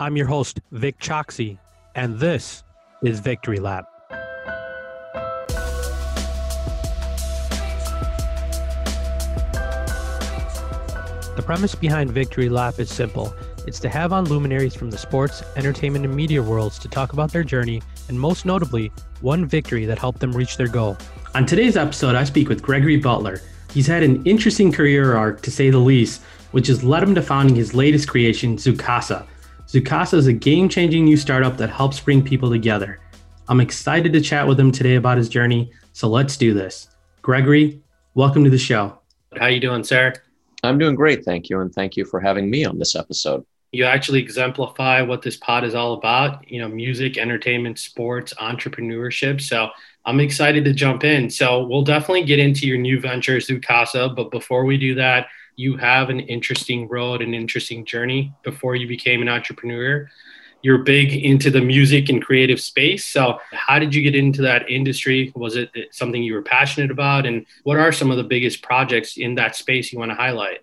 I'm 0.00 0.16
your 0.16 0.28
host, 0.28 0.60
Vic 0.70 1.00
Choxy, 1.00 1.58
and 1.96 2.20
this 2.20 2.62
is 3.02 3.18
Victory 3.18 3.58
Lap. 3.58 3.84
The 11.34 11.42
premise 11.44 11.74
behind 11.74 12.12
Victory 12.12 12.48
Lap 12.48 12.78
is 12.78 12.88
simple. 12.88 13.34
It's 13.66 13.80
to 13.80 13.88
have 13.88 14.12
on 14.12 14.26
luminaries 14.26 14.72
from 14.72 14.92
the 14.92 14.98
sports, 14.98 15.42
entertainment, 15.56 16.04
and 16.04 16.14
media 16.14 16.40
worlds 16.40 16.78
to 16.78 16.88
talk 16.88 17.12
about 17.12 17.32
their 17.32 17.42
journey, 17.42 17.82
and 18.08 18.20
most 18.20 18.46
notably, 18.46 18.92
one 19.20 19.46
victory 19.46 19.84
that 19.84 19.98
helped 19.98 20.20
them 20.20 20.30
reach 20.30 20.56
their 20.56 20.68
goal. 20.68 20.96
On 21.34 21.44
today's 21.44 21.76
episode, 21.76 22.14
I 22.14 22.22
speak 22.22 22.48
with 22.48 22.62
Gregory 22.62 22.98
Butler. 22.98 23.40
He's 23.74 23.88
had 23.88 24.04
an 24.04 24.24
interesting 24.24 24.70
career 24.70 25.16
arc, 25.16 25.42
to 25.42 25.50
say 25.50 25.70
the 25.70 25.78
least, 25.78 26.22
which 26.52 26.68
has 26.68 26.84
led 26.84 27.02
him 27.02 27.16
to 27.16 27.20
founding 27.22 27.56
his 27.56 27.74
latest 27.74 28.06
creation, 28.06 28.58
Zoocasa. 28.58 29.26
Zoocasa 29.68 30.14
is 30.14 30.28
a 30.28 30.32
game 30.32 30.66
changing 30.66 31.04
new 31.04 31.18
startup 31.18 31.58
that 31.58 31.68
helps 31.68 32.00
bring 32.00 32.24
people 32.24 32.48
together. 32.48 33.00
I'm 33.50 33.60
excited 33.60 34.14
to 34.14 34.20
chat 34.22 34.48
with 34.48 34.58
him 34.58 34.72
today 34.72 34.94
about 34.94 35.18
his 35.18 35.28
journey, 35.28 35.70
so 35.92 36.08
let's 36.08 36.38
do 36.38 36.54
this. 36.54 36.88
Gregory, 37.20 37.82
welcome 38.14 38.44
to 38.44 38.50
the 38.50 38.56
show. 38.56 38.98
How 39.36 39.48
you 39.48 39.60
doing, 39.60 39.84
sir? 39.84 40.14
I'm 40.62 40.78
doing 40.78 40.94
great, 40.94 41.22
thank 41.22 41.50
you, 41.50 41.60
and 41.60 41.70
thank 41.70 41.98
you 41.98 42.06
for 42.06 42.18
having 42.18 42.48
me 42.48 42.64
on 42.64 42.78
this 42.78 42.96
episode. 42.96 43.44
You 43.72 43.84
actually 43.84 44.20
exemplify 44.20 45.02
what 45.02 45.20
this 45.20 45.36
pod 45.36 45.64
is 45.64 45.74
all 45.74 45.92
about, 45.92 46.50
you 46.50 46.62
know, 46.62 46.68
music, 46.68 47.18
entertainment, 47.18 47.78
sports, 47.78 48.32
entrepreneurship. 48.40 49.38
So 49.38 49.68
I'm 50.04 50.20
excited 50.20 50.64
to 50.64 50.72
jump 50.72 51.04
in. 51.04 51.28
So 51.28 51.66
we'll 51.66 51.82
definitely 51.82 52.24
get 52.24 52.38
into 52.38 52.66
your 52.66 52.78
new 52.78 53.00
venture, 53.00 53.36
Zoocasa, 53.36 54.14
but 54.14 54.30
before 54.30 54.64
we 54.64 54.78
do 54.78 54.94
that, 54.94 55.26
you 55.56 55.76
have 55.76 56.08
an 56.08 56.20
interesting 56.20 56.88
road, 56.88 57.20
an 57.20 57.34
interesting 57.34 57.84
journey 57.84 58.32
before 58.44 58.76
you 58.76 58.86
became 58.86 59.20
an 59.20 59.28
entrepreneur. 59.28 60.08
You're 60.62 60.78
big 60.78 61.12
into 61.12 61.50
the 61.50 61.60
music 61.60 62.08
and 62.08 62.24
creative 62.24 62.60
space. 62.60 63.06
So, 63.06 63.38
how 63.52 63.78
did 63.78 63.94
you 63.94 64.02
get 64.02 64.14
into 64.14 64.42
that 64.42 64.68
industry? 64.70 65.32
Was 65.36 65.56
it 65.56 65.70
something 65.90 66.22
you 66.22 66.34
were 66.34 66.42
passionate 66.42 66.90
about? 66.90 67.26
And 67.26 67.44
what 67.64 67.76
are 67.76 67.92
some 67.92 68.10
of 68.10 68.16
the 68.16 68.24
biggest 68.24 68.62
projects 68.62 69.16
in 69.16 69.34
that 69.34 69.56
space 69.56 69.92
you 69.92 69.98
want 69.98 70.10
to 70.10 70.16
highlight? 70.16 70.58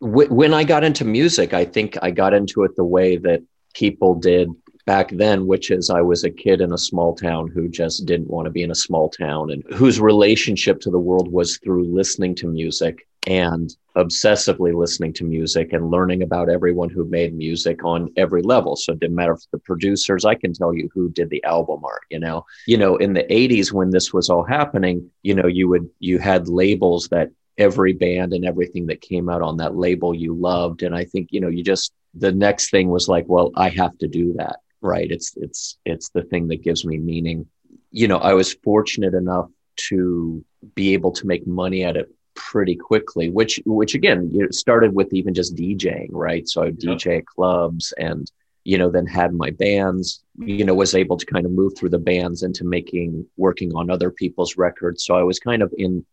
When 0.00 0.54
I 0.54 0.64
got 0.64 0.84
into 0.84 1.04
music, 1.04 1.52
I 1.52 1.64
think 1.64 1.96
I 2.02 2.10
got 2.10 2.34
into 2.34 2.64
it 2.64 2.76
the 2.76 2.84
way 2.84 3.16
that 3.18 3.42
people 3.74 4.14
did 4.14 4.48
back 4.90 5.10
then, 5.12 5.46
which 5.46 5.70
is 5.70 5.88
I 5.88 6.02
was 6.02 6.24
a 6.24 6.30
kid 6.30 6.60
in 6.60 6.72
a 6.72 6.86
small 6.90 7.14
town 7.14 7.46
who 7.46 7.68
just 7.68 8.06
didn't 8.06 8.28
want 8.28 8.46
to 8.46 8.50
be 8.50 8.64
in 8.64 8.72
a 8.72 8.84
small 8.86 9.08
town 9.08 9.52
and 9.52 9.62
whose 9.72 10.00
relationship 10.00 10.80
to 10.80 10.90
the 10.90 10.98
world 10.98 11.30
was 11.30 11.58
through 11.58 11.84
listening 11.84 12.34
to 12.40 12.48
music 12.48 13.06
and 13.28 13.76
obsessively 13.96 14.74
listening 14.74 15.12
to 15.12 15.22
music 15.22 15.72
and 15.72 15.92
learning 15.92 16.24
about 16.24 16.50
everyone 16.50 16.90
who 16.90 17.04
made 17.04 17.32
music 17.36 17.84
on 17.84 18.12
every 18.16 18.42
level. 18.42 18.74
So 18.74 18.92
it 18.92 18.98
didn't 18.98 19.14
matter 19.14 19.34
if 19.34 19.48
the 19.52 19.58
producers, 19.58 20.24
I 20.24 20.34
can 20.34 20.52
tell 20.52 20.74
you 20.74 20.90
who 20.92 21.08
did 21.08 21.30
the 21.30 21.44
album 21.44 21.84
art, 21.84 22.02
you 22.10 22.18
know. 22.18 22.44
You 22.66 22.78
know, 22.78 22.96
in 22.96 23.12
the 23.12 23.26
80s 23.30 23.72
when 23.72 23.90
this 23.90 24.12
was 24.12 24.28
all 24.28 24.42
happening, 24.42 25.08
you 25.22 25.36
know, 25.36 25.46
you 25.46 25.68
would 25.68 25.88
you 26.00 26.18
had 26.18 26.48
labels 26.48 27.06
that 27.10 27.30
every 27.58 27.92
band 27.92 28.32
and 28.32 28.44
everything 28.44 28.86
that 28.86 29.00
came 29.02 29.28
out 29.28 29.42
on 29.42 29.58
that 29.58 29.76
label 29.76 30.12
you 30.12 30.34
loved. 30.34 30.82
And 30.82 30.96
I 30.96 31.04
think, 31.04 31.28
you 31.30 31.40
know, 31.40 31.52
you 31.56 31.62
just 31.62 31.92
the 32.14 32.32
next 32.32 32.70
thing 32.72 32.88
was 32.88 33.06
like, 33.06 33.26
well, 33.28 33.52
I 33.54 33.68
have 33.68 33.96
to 33.98 34.08
do 34.08 34.32
that. 34.38 34.56
Right. 34.82 35.10
It's 35.10 35.34
it's 35.36 35.78
it's 35.84 36.08
the 36.10 36.22
thing 36.22 36.48
that 36.48 36.62
gives 36.62 36.84
me 36.84 36.98
meaning. 36.98 37.46
You 37.90 38.08
know, 38.08 38.18
I 38.18 38.34
was 38.34 38.54
fortunate 38.54 39.14
enough 39.14 39.50
to 39.88 40.44
be 40.74 40.94
able 40.94 41.12
to 41.12 41.26
make 41.26 41.46
money 41.46 41.84
at 41.84 41.96
it 41.96 42.12
pretty 42.34 42.76
quickly, 42.76 43.28
which 43.28 43.60
which 43.66 43.94
again 43.94 44.30
you 44.32 44.42
know, 44.42 44.50
started 44.50 44.94
with 44.94 45.12
even 45.12 45.34
just 45.34 45.54
DJing, 45.54 46.08
right? 46.10 46.48
So 46.48 46.62
I 46.62 46.66
would 46.66 46.82
yep. 46.82 46.98
DJ 46.98 47.18
at 47.18 47.26
clubs 47.26 47.92
and 47.98 48.30
you 48.64 48.78
know 48.78 48.90
then 48.90 49.06
had 49.06 49.32
my 49.32 49.50
bands 49.50 50.22
you 50.38 50.64
know 50.64 50.74
was 50.74 50.94
able 50.94 51.16
to 51.16 51.26
kind 51.26 51.46
of 51.46 51.52
move 51.52 51.72
through 51.76 51.88
the 51.88 51.98
bands 51.98 52.42
into 52.42 52.64
making 52.64 53.26
working 53.36 53.72
on 53.74 53.90
other 53.90 54.10
people's 54.10 54.56
records 54.56 55.04
so 55.04 55.14
i 55.14 55.22
was 55.22 55.38
kind 55.38 55.62
of 55.62 55.72
in 55.78 56.04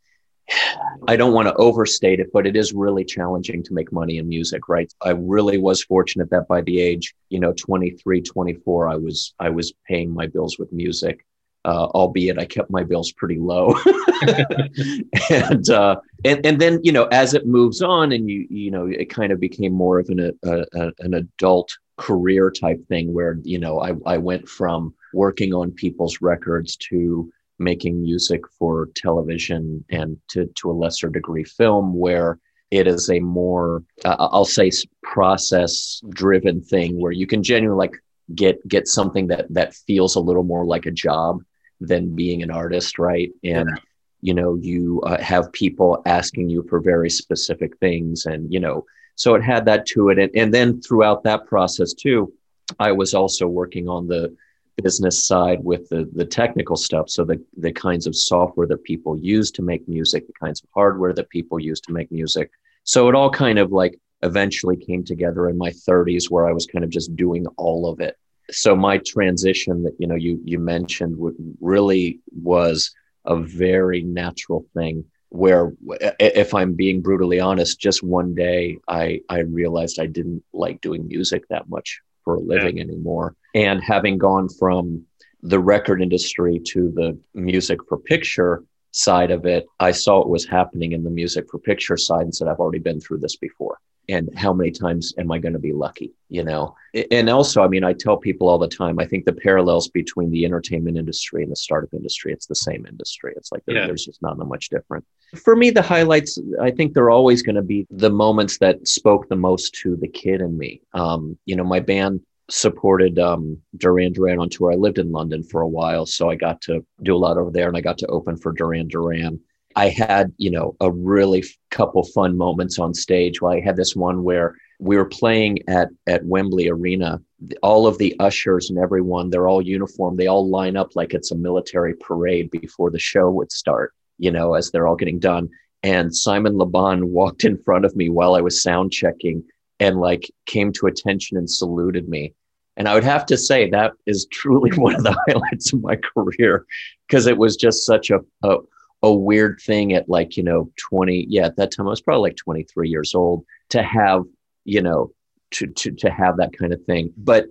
i 1.07 1.15
don't 1.15 1.33
want 1.33 1.47
to 1.47 1.53
overstate 1.55 2.19
it 2.19 2.31
but 2.31 2.47
it 2.47 2.55
is 2.55 2.73
really 2.73 3.03
challenging 3.03 3.61
to 3.61 3.73
make 3.73 3.91
money 3.91 4.17
in 4.17 4.27
music 4.27 4.69
right 4.69 4.93
i 5.01 5.09
really 5.09 5.57
was 5.57 5.83
fortunate 5.83 6.29
that 6.29 6.47
by 6.47 6.61
the 6.61 6.79
age 6.79 7.13
you 7.29 7.39
know 7.39 7.53
23 7.53 8.21
24 8.21 8.87
i 8.87 8.95
was 8.95 9.33
i 9.39 9.49
was 9.49 9.73
paying 9.87 10.13
my 10.13 10.27
bills 10.27 10.57
with 10.57 10.71
music 10.71 11.25
uh, 11.67 11.87
albeit 11.93 12.39
I 12.39 12.45
kept 12.45 12.71
my 12.71 12.83
bills 12.83 13.11
pretty 13.11 13.37
low. 13.37 13.75
and, 15.29 15.69
uh, 15.69 15.97
and 16.23 16.45
and 16.45 16.61
then 16.61 16.79
you 16.81 16.93
know 16.93 17.05
as 17.07 17.33
it 17.33 17.45
moves 17.45 17.81
on, 17.81 18.13
and 18.13 18.29
you 18.29 18.47
you 18.49 18.71
know 18.71 18.85
it 18.85 19.09
kind 19.09 19.33
of 19.33 19.39
became 19.39 19.73
more 19.73 19.99
of 19.99 20.07
an 20.07 20.31
a, 20.43 20.65
a, 20.73 20.91
an 20.99 21.13
adult 21.13 21.77
career 21.97 22.49
type 22.51 22.79
thing 22.87 23.13
where 23.13 23.39
you 23.43 23.59
know 23.59 23.81
I 23.81 23.93
I 24.05 24.17
went 24.17 24.47
from 24.47 24.93
working 25.13 25.53
on 25.53 25.71
people's 25.71 26.21
records 26.21 26.77
to 26.89 27.31
making 27.59 28.01
music 28.01 28.41
for 28.57 28.89
television 28.95 29.83
and 29.89 30.17
to 30.29 30.45
to 30.55 30.69
a 30.69 30.73
lesser 30.73 31.09
degree 31.09 31.43
film 31.43 31.93
where 31.93 32.39
it 32.69 32.85
is 32.87 33.09
a 33.09 33.19
more 33.19 33.83
uh, 34.05 34.15
i'll 34.19 34.45
say 34.45 34.69
process 35.03 36.01
driven 36.09 36.61
thing 36.61 36.99
where 36.99 37.11
you 37.11 37.25
can 37.25 37.41
genuinely 37.41 37.77
like 37.77 37.95
get 38.35 38.65
get 38.67 38.87
something 38.87 39.27
that 39.27 39.45
that 39.49 39.73
feels 39.73 40.15
a 40.15 40.19
little 40.19 40.43
more 40.43 40.65
like 40.65 40.85
a 40.85 40.91
job 40.91 41.41
than 41.79 42.15
being 42.15 42.43
an 42.43 42.51
artist, 42.51 42.99
right? 42.99 43.31
And 43.43 43.69
yeah. 43.69 43.81
you 44.21 44.33
know, 44.33 44.55
you 44.55 45.01
uh, 45.01 45.21
have 45.21 45.51
people 45.51 46.01
asking 46.05 46.49
you 46.49 46.63
for 46.69 46.79
very 46.79 47.09
specific 47.09 47.77
things, 47.77 48.25
and 48.25 48.51
you 48.51 48.59
know, 48.59 48.85
so 49.15 49.35
it 49.35 49.43
had 49.43 49.65
that 49.65 49.85
to 49.87 50.09
it. 50.09 50.19
And, 50.19 50.31
and 50.35 50.53
then 50.53 50.81
throughout 50.81 51.23
that 51.23 51.45
process 51.45 51.93
too, 51.93 52.33
I 52.79 52.91
was 52.91 53.13
also 53.13 53.47
working 53.47 53.87
on 53.87 54.07
the 54.07 54.35
business 54.81 55.25
side 55.25 55.63
with 55.63 55.89
the 55.89 56.09
the 56.13 56.25
technical 56.25 56.75
stuff. 56.75 57.09
So 57.09 57.23
the 57.23 57.43
the 57.57 57.71
kinds 57.71 58.07
of 58.07 58.15
software 58.15 58.67
that 58.67 58.83
people 58.83 59.17
use 59.17 59.51
to 59.51 59.61
make 59.61 59.87
music, 59.87 60.27
the 60.27 60.33
kinds 60.33 60.61
of 60.61 60.69
hardware 60.73 61.13
that 61.13 61.29
people 61.29 61.59
use 61.59 61.81
to 61.81 61.93
make 61.93 62.11
music. 62.11 62.51
So 62.83 63.09
it 63.09 63.15
all 63.15 63.29
kind 63.29 63.59
of 63.59 63.71
like 63.71 63.99
eventually 64.23 64.75
came 64.75 65.03
together 65.03 65.47
in 65.49 65.57
my 65.57 65.69
30s 65.69 66.29
where 66.31 66.47
I 66.47 66.51
was 66.51 66.65
kind 66.65 66.83
of 66.83 66.89
just 66.89 67.15
doing 67.15 67.45
all 67.57 67.87
of 67.87 67.99
it 67.99 68.17
so 68.51 68.75
my 68.75 68.97
transition 68.99 69.83
that 69.83 69.95
you 69.99 70.07
know 70.07 70.15
you 70.15 70.39
you 70.43 70.59
mentioned 70.59 71.15
really 71.59 72.19
was 72.31 72.93
a 73.25 73.35
very 73.35 74.01
natural 74.03 74.65
thing 74.73 75.03
where 75.29 75.73
if 76.19 76.53
i'm 76.53 76.73
being 76.73 77.01
brutally 77.01 77.39
honest 77.39 77.79
just 77.79 78.01
one 78.01 78.33
day 78.33 78.77
i 78.87 79.19
i 79.29 79.39
realized 79.39 79.99
i 79.99 80.05
didn't 80.05 80.41
like 80.53 80.79
doing 80.81 81.07
music 81.07 81.43
that 81.49 81.67
much 81.67 81.99
for 82.27 82.35
a 82.35 82.39
living 82.41 82.75
yeah. 82.75 82.83
anymore 82.83 83.33
and 83.55 83.81
having 83.81 84.17
gone 84.17 84.49
from 84.49 85.01
the 85.43 85.57
record 85.57 86.01
industry 86.01 86.59
to 86.59 86.91
the 86.93 87.17
music 87.33 87.79
for 87.87 87.97
picture 87.97 88.65
side 88.91 89.31
of 89.31 89.45
it 89.45 89.65
i 89.79 89.91
saw 89.91 90.17
what 90.17 90.29
was 90.29 90.45
happening 90.45 90.91
in 90.91 91.03
the 91.05 91.09
music 91.09 91.45
for 91.49 91.57
picture 91.57 91.95
side 91.95 92.23
and 92.23 92.35
said 92.35 92.49
i've 92.49 92.59
already 92.59 92.79
been 92.79 92.99
through 92.99 93.17
this 93.17 93.37
before 93.37 93.77
and 94.09 94.29
how 94.35 94.53
many 94.53 94.71
times 94.71 95.13
am 95.17 95.31
i 95.31 95.37
going 95.37 95.53
to 95.53 95.59
be 95.59 95.73
lucky 95.73 96.13
you 96.29 96.43
know 96.43 96.75
and 97.11 97.29
also 97.29 97.63
i 97.63 97.67
mean 97.67 97.83
i 97.83 97.93
tell 97.93 98.17
people 98.17 98.47
all 98.47 98.57
the 98.57 98.67
time 98.67 98.99
i 98.99 99.05
think 99.05 99.25
the 99.25 99.33
parallels 99.33 99.87
between 99.89 100.31
the 100.31 100.45
entertainment 100.45 100.97
industry 100.97 101.43
and 101.43 101.51
the 101.51 101.55
startup 101.55 101.93
industry 101.93 102.31
it's 102.31 102.47
the 102.47 102.55
same 102.55 102.85
industry 102.85 103.33
it's 103.35 103.51
like 103.51 103.63
yeah. 103.67 103.85
there's 103.85 104.05
just 104.05 104.21
not 104.21 104.37
that 104.37 104.45
much 104.45 104.69
different 104.69 105.05
for 105.35 105.55
me 105.55 105.69
the 105.69 105.81
highlights 105.81 106.39
i 106.61 106.71
think 106.71 106.93
they're 106.93 107.09
always 107.09 107.41
going 107.41 107.55
to 107.55 107.61
be 107.61 107.85
the 107.89 108.09
moments 108.09 108.57
that 108.57 108.87
spoke 108.87 109.27
the 109.29 109.35
most 109.35 109.73
to 109.73 109.95
the 109.97 110.07
kid 110.07 110.41
in 110.41 110.57
me 110.57 110.81
um, 110.93 111.37
you 111.45 111.55
know 111.55 111.63
my 111.63 111.79
band 111.79 112.21
supported 112.49 113.19
um, 113.19 113.57
Duran 113.75 114.13
Duran 114.13 114.39
on 114.39 114.49
tour. 114.49 114.71
I 114.71 114.75
lived 114.75 114.99
in 114.99 115.11
London 115.11 115.43
for 115.43 115.61
a 115.61 115.67
while, 115.67 116.05
so 116.05 116.29
I 116.29 116.35
got 116.35 116.61
to 116.61 116.85
do 117.03 117.15
a 117.15 117.17
lot 117.17 117.37
over 117.37 117.51
there, 117.51 117.67
and 117.67 117.77
I 117.77 117.81
got 117.81 117.97
to 117.99 118.07
open 118.07 118.37
for 118.37 118.51
Duran 118.53 118.87
Duran. 118.87 119.39
I 119.77 119.89
had, 119.89 120.33
you 120.37 120.49
know, 120.49 120.75
a 120.81 120.91
really 120.91 121.43
couple 121.69 122.03
fun 122.03 122.35
moments 122.35 122.79
on 122.79 122.95
stage. 122.95 123.41
Well, 123.41 123.53
I 123.53 123.59
had 123.59 123.75
this 123.75 123.95
one 123.95 124.23
where 124.23 124.55
we 124.79 124.97
were 124.97 125.05
playing 125.05 125.59
at 125.67 125.89
at 126.07 126.25
Wembley 126.25 126.67
Arena. 126.67 127.21
All 127.61 127.85
of 127.85 127.99
the 127.99 128.15
ushers 128.19 128.71
and 128.71 128.79
everyone, 128.79 129.29
they're 129.29 129.47
all 129.47 129.61
uniform. 129.61 130.17
They 130.17 130.25
all 130.25 130.49
line 130.49 130.77
up 130.77 130.95
like 130.95 131.13
it's 131.13 131.31
a 131.31 131.35
military 131.35 131.93
parade 131.93 132.49
before 132.49 132.89
the 132.89 132.97
show 132.97 133.29
would 133.29 133.51
start, 133.51 133.93
you 134.17 134.31
know, 134.31 134.55
as 134.55 134.71
they're 134.71 134.87
all 134.87 134.95
getting 134.95 135.19
done. 135.19 135.47
And 135.83 136.15
Simon 136.15 136.57
Le 136.57 136.65
Bon 136.65 137.11
walked 137.19 137.43
in 137.43 137.61
front 137.61 137.85
of 137.85 137.95
me 137.95 138.09
while 138.09 138.33
I 138.33 138.41
was 138.41 138.63
sound 138.63 138.91
checking 138.91 139.43
and 139.79 139.99
like 139.99 140.27
came 140.47 140.73
to 140.73 140.87
attention 140.87 141.37
and 141.37 141.47
saluted 141.47 142.09
me. 142.09 142.33
And 142.77 142.87
I 142.87 142.95
would 142.95 143.03
have 143.03 143.27
to 143.27 143.37
say 143.37 143.69
that 143.69 143.91
is 144.07 144.25
truly 144.31 144.71
one 144.75 144.95
of 144.95 145.03
the 145.03 145.15
highlights 145.27 145.71
of 145.71 145.83
my 145.83 145.97
career 145.97 146.65
because 147.07 147.27
it 147.27 147.37
was 147.37 147.55
just 147.55 147.85
such 147.85 148.09
a, 148.09 148.21
a 148.41 148.57
a 149.03 149.13
weird 149.13 149.59
thing 149.63 149.93
at 149.93 150.09
like 150.09 150.37
you 150.37 150.43
know 150.43 150.71
20 150.89 151.27
yeah 151.29 151.45
at 151.45 151.55
that 151.55 151.71
time 151.71 151.87
i 151.87 151.89
was 151.89 152.01
probably 152.01 152.29
like 152.29 152.37
23 152.37 152.89
years 152.89 153.13
old 153.13 153.45
to 153.69 153.83
have 153.83 154.23
you 154.65 154.81
know 154.81 155.11
to 155.51 155.67
to 155.67 155.91
to 155.91 156.09
have 156.09 156.37
that 156.37 156.57
kind 156.57 156.73
of 156.73 156.83
thing 156.85 157.13
but 157.17 157.45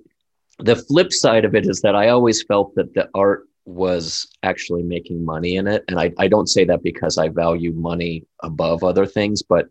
the 0.58 0.76
flip 0.76 1.12
side 1.12 1.44
of 1.44 1.54
it 1.54 1.66
is 1.66 1.80
that 1.80 1.94
i 1.94 2.08
always 2.08 2.42
felt 2.42 2.74
that 2.74 2.92
the 2.94 3.08
art 3.14 3.48
was 3.64 4.28
actually 4.42 4.82
making 4.82 5.24
money 5.24 5.56
in 5.56 5.66
it 5.66 5.84
and 5.88 5.98
i, 5.98 6.12
I 6.18 6.28
don't 6.28 6.48
say 6.48 6.64
that 6.64 6.82
because 6.82 7.18
i 7.18 7.28
value 7.28 7.72
money 7.72 8.24
above 8.42 8.82
other 8.82 9.06
things 9.06 9.42
but 9.42 9.68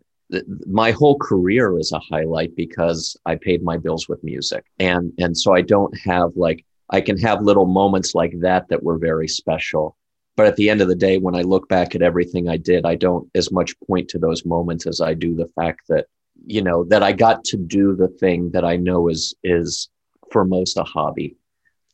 my 0.66 0.90
whole 0.90 1.18
career 1.18 1.78
is 1.78 1.92
a 1.92 2.00
highlight 2.00 2.56
because 2.56 3.16
I 3.26 3.36
paid 3.36 3.62
my 3.62 3.76
bills 3.76 4.08
with 4.08 4.24
music. 4.24 4.64
And, 4.78 5.12
and 5.18 5.36
so 5.36 5.54
I 5.54 5.62
don't 5.62 5.96
have 6.00 6.32
like, 6.36 6.64
I 6.90 7.00
can 7.00 7.18
have 7.18 7.42
little 7.42 7.66
moments 7.66 8.14
like 8.14 8.34
that 8.40 8.68
that 8.68 8.82
were 8.82 8.98
very 8.98 9.28
special. 9.28 9.96
But 10.36 10.46
at 10.46 10.56
the 10.56 10.68
end 10.68 10.80
of 10.80 10.88
the 10.88 10.94
day, 10.94 11.18
when 11.18 11.34
I 11.34 11.42
look 11.42 11.68
back 11.68 11.94
at 11.94 12.02
everything 12.02 12.48
I 12.48 12.56
did, 12.58 12.84
I 12.84 12.94
don't 12.94 13.28
as 13.34 13.50
much 13.50 13.78
point 13.80 14.08
to 14.10 14.18
those 14.18 14.44
moments 14.44 14.86
as 14.86 15.00
I 15.00 15.14
do 15.14 15.34
the 15.34 15.48
fact 15.48 15.88
that, 15.88 16.06
you 16.46 16.62
know, 16.62 16.84
that 16.84 17.02
I 17.02 17.12
got 17.12 17.44
to 17.44 17.56
do 17.56 17.96
the 17.96 18.08
thing 18.08 18.50
that 18.50 18.64
I 18.64 18.76
know 18.76 19.08
is, 19.08 19.34
is 19.42 19.88
for 20.30 20.44
most 20.44 20.76
a 20.76 20.84
hobby. 20.84 21.36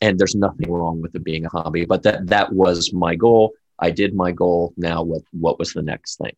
And 0.00 0.18
there's 0.18 0.34
nothing 0.34 0.70
wrong 0.70 1.00
with 1.00 1.14
it 1.14 1.22
being 1.22 1.44
a 1.44 1.48
hobby, 1.48 1.84
but 1.84 2.02
that, 2.02 2.26
that 2.26 2.52
was 2.52 2.92
my 2.92 3.14
goal. 3.14 3.52
I 3.78 3.90
did 3.90 4.14
my 4.14 4.32
goal. 4.32 4.74
Now 4.76 5.02
what, 5.02 5.22
what 5.30 5.60
was 5.60 5.72
the 5.72 5.82
next 5.82 6.16
thing? 6.16 6.32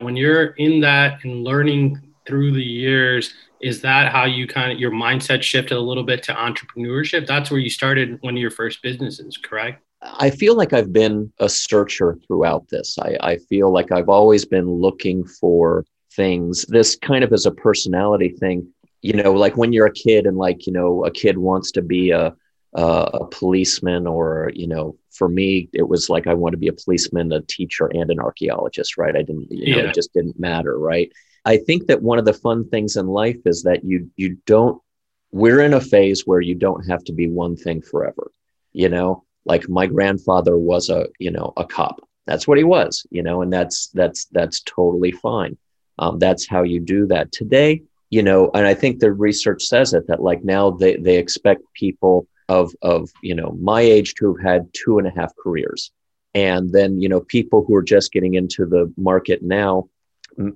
when 0.00 0.16
you're 0.16 0.48
in 0.58 0.80
that 0.80 1.24
and 1.24 1.44
learning 1.44 2.00
through 2.26 2.52
the 2.52 2.62
years 2.62 3.34
is 3.60 3.80
that 3.80 4.12
how 4.12 4.24
you 4.24 4.46
kind 4.46 4.70
of 4.70 4.78
your 4.78 4.90
mindset 4.90 5.42
shifted 5.42 5.76
a 5.76 5.80
little 5.80 6.04
bit 6.04 6.22
to 6.22 6.32
entrepreneurship 6.32 7.26
that's 7.26 7.50
where 7.50 7.60
you 7.60 7.70
started 7.70 8.20
one 8.22 8.34
of 8.34 8.40
your 8.40 8.50
first 8.50 8.82
businesses 8.82 9.36
correct 9.36 9.82
i 10.02 10.30
feel 10.30 10.56
like 10.56 10.72
i've 10.72 10.92
been 10.92 11.32
a 11.40 11.48
searcher 11.48 12.18
throughout 12.26 12.68
this. 12.68 12.98
I, 12.98 13.16
I 13.20 13.36
feel 13.36 13.72
like 13.72 13.92
i've 13.92 14.08
always 14.08 14.44
been 14.44 14.70
looking 14.70 15.24
for 15.24 15.84
things. 16.18 16.64
This 16.68 16.96
kind 16.96 17.24
of 17.24 17.32
is 17.32 17.46
a 17.46 17.50
personality 17.52 18.30
thing. 18.30 18.68
You 19.02 19.14
know 19.14 19.32
like 19.32 19.56
when 19.56 19.72
you're 19.72 19.86
a 19.86 19.92
kid 19.92 20.26
and 20.26 20.36
like 20.36 20.66
you 20.66 20.72
know 20.72 21.04
a 21.04 21.10
kid 21.10 21.38
wants 21.38 21.70
to 21.72 21.82
be 21.82 22.10
a 22.10 22.34
uh, 22.74 23.10
a 23.14 23.26
policeman 23.26 24.06
or 24.06 24.50
you 24.54 24.66
know 24.66 24.96
for 25.10 25.28
me 25.28 25.70
it 25.72 25.88
was 25.88 26.10
like 26.10 26.26
i 26.26 26.34
want 26.34 26.52
to 26.52 26.58
be 26.58 26.68
a 26.68 26.72
policeman 26.72 27.32
a 27.32 27.40
teacher 27.42 27.86
and 27.86 28.10
an 28.10 28.20
archaeologist 28.20 28.98
right? 28.98 29.16
I 29.16 29.22
didn't 29.22 29.50
you 29.50 29.74
know 29.74 29.82
yeah. 29.82 29.88
it 29.88 29.94
just 29.94 30.12
didn't 30.12 30.38
matter 30.38 30.78
right? 30.78 31.10
I 31.44 31.56
think 31.56 31.86
that 31.86 32.02
one 32.02 32.18
of 32.18 32.24
the 32.24 32.34
fun 32.34 32.68
things 32.68 32.96
in 32.96 33.06
life 33.06 33.38
is 33.46 33.62
that 33.62 33.84
you 33.84 34.10
you 34.16 34.36
don't 34.44 34.82
we're 35.30 35.60
in 35.60 35.74
a 35.74 35.80
phase 35.80 36.26
where 36.26 36.40
you 36.40 36.54
don't 36.54 36.84
have 36.90 37.04
to 37.04 37.12
be 37.12 37.28
one 37.28 37.56
thing 37.56 37.80
forever 37.80 38.30
you 38.72 38.88
know 38.88 39.24
like 39.44 39.68
my 39.68 39.86
grandfather 39.86 40.56
was 40.56 40.88
a 40.90 41.06
you 41.18 41.30
know 41.30 41.52
a 41.56 41.64
cop. 41.64 42.00
That's 42.26 42.46
what 42.46 42.58
he 42.58 42.64
was 42.64 43.06
you 43.10 43.22
know 43.22 43.42
and 43.42 43.52
that's 43.52 43.88
that's 43.88 44.26
that's 44.26 44.60
totally 44.62 45.12
fine. 45.12 45.56
Um, 45.98 46.18
that's 46.18 46.46
how 46.46 46.62
you 46.62 46.80
do 46.80 47.06
that. 47.06 47.32
Today 47.32 47.82
you 48.10 48.22
know 48.22 48.50
and 48.54 48.66
i 48.66 48.72
think 48.72 49.00
the 49.00 49.12
research 49.12 49.62
says 49.64 49.92
it 49.92 50.06
that 50.06 50.22
like 50.22 50.42
now 50.42 50.70
they 50.70 50.96
they 50.96 51.18
expect 51.18 51.60
people 51.74 52.26
of 52.48 52.74
of 52.82 53.10
you 53.22 53.34
know 53.34 53.56
my 53.60 53.80
age 53.80 54.14
to 54.14 54.34
have 54.34 54.44
had 54.44 54.68
two 54.72 54.98
and 54.98 55.06
a 55.06 55.10
half 55.10 55.32
careers. 55.36 55.90
And 56.34 56.72
then 56.72 57.00
you 57.00 57.08
know 57.08 57.20
people 57.20 57.64
who 57.66 57.74
are 57.74 57.82
just 57.82 58.12
getting 58.12 58.34
into 58.34 58.66
the 58.66 58.92
market 58.96 59.42
now 59.42 59.88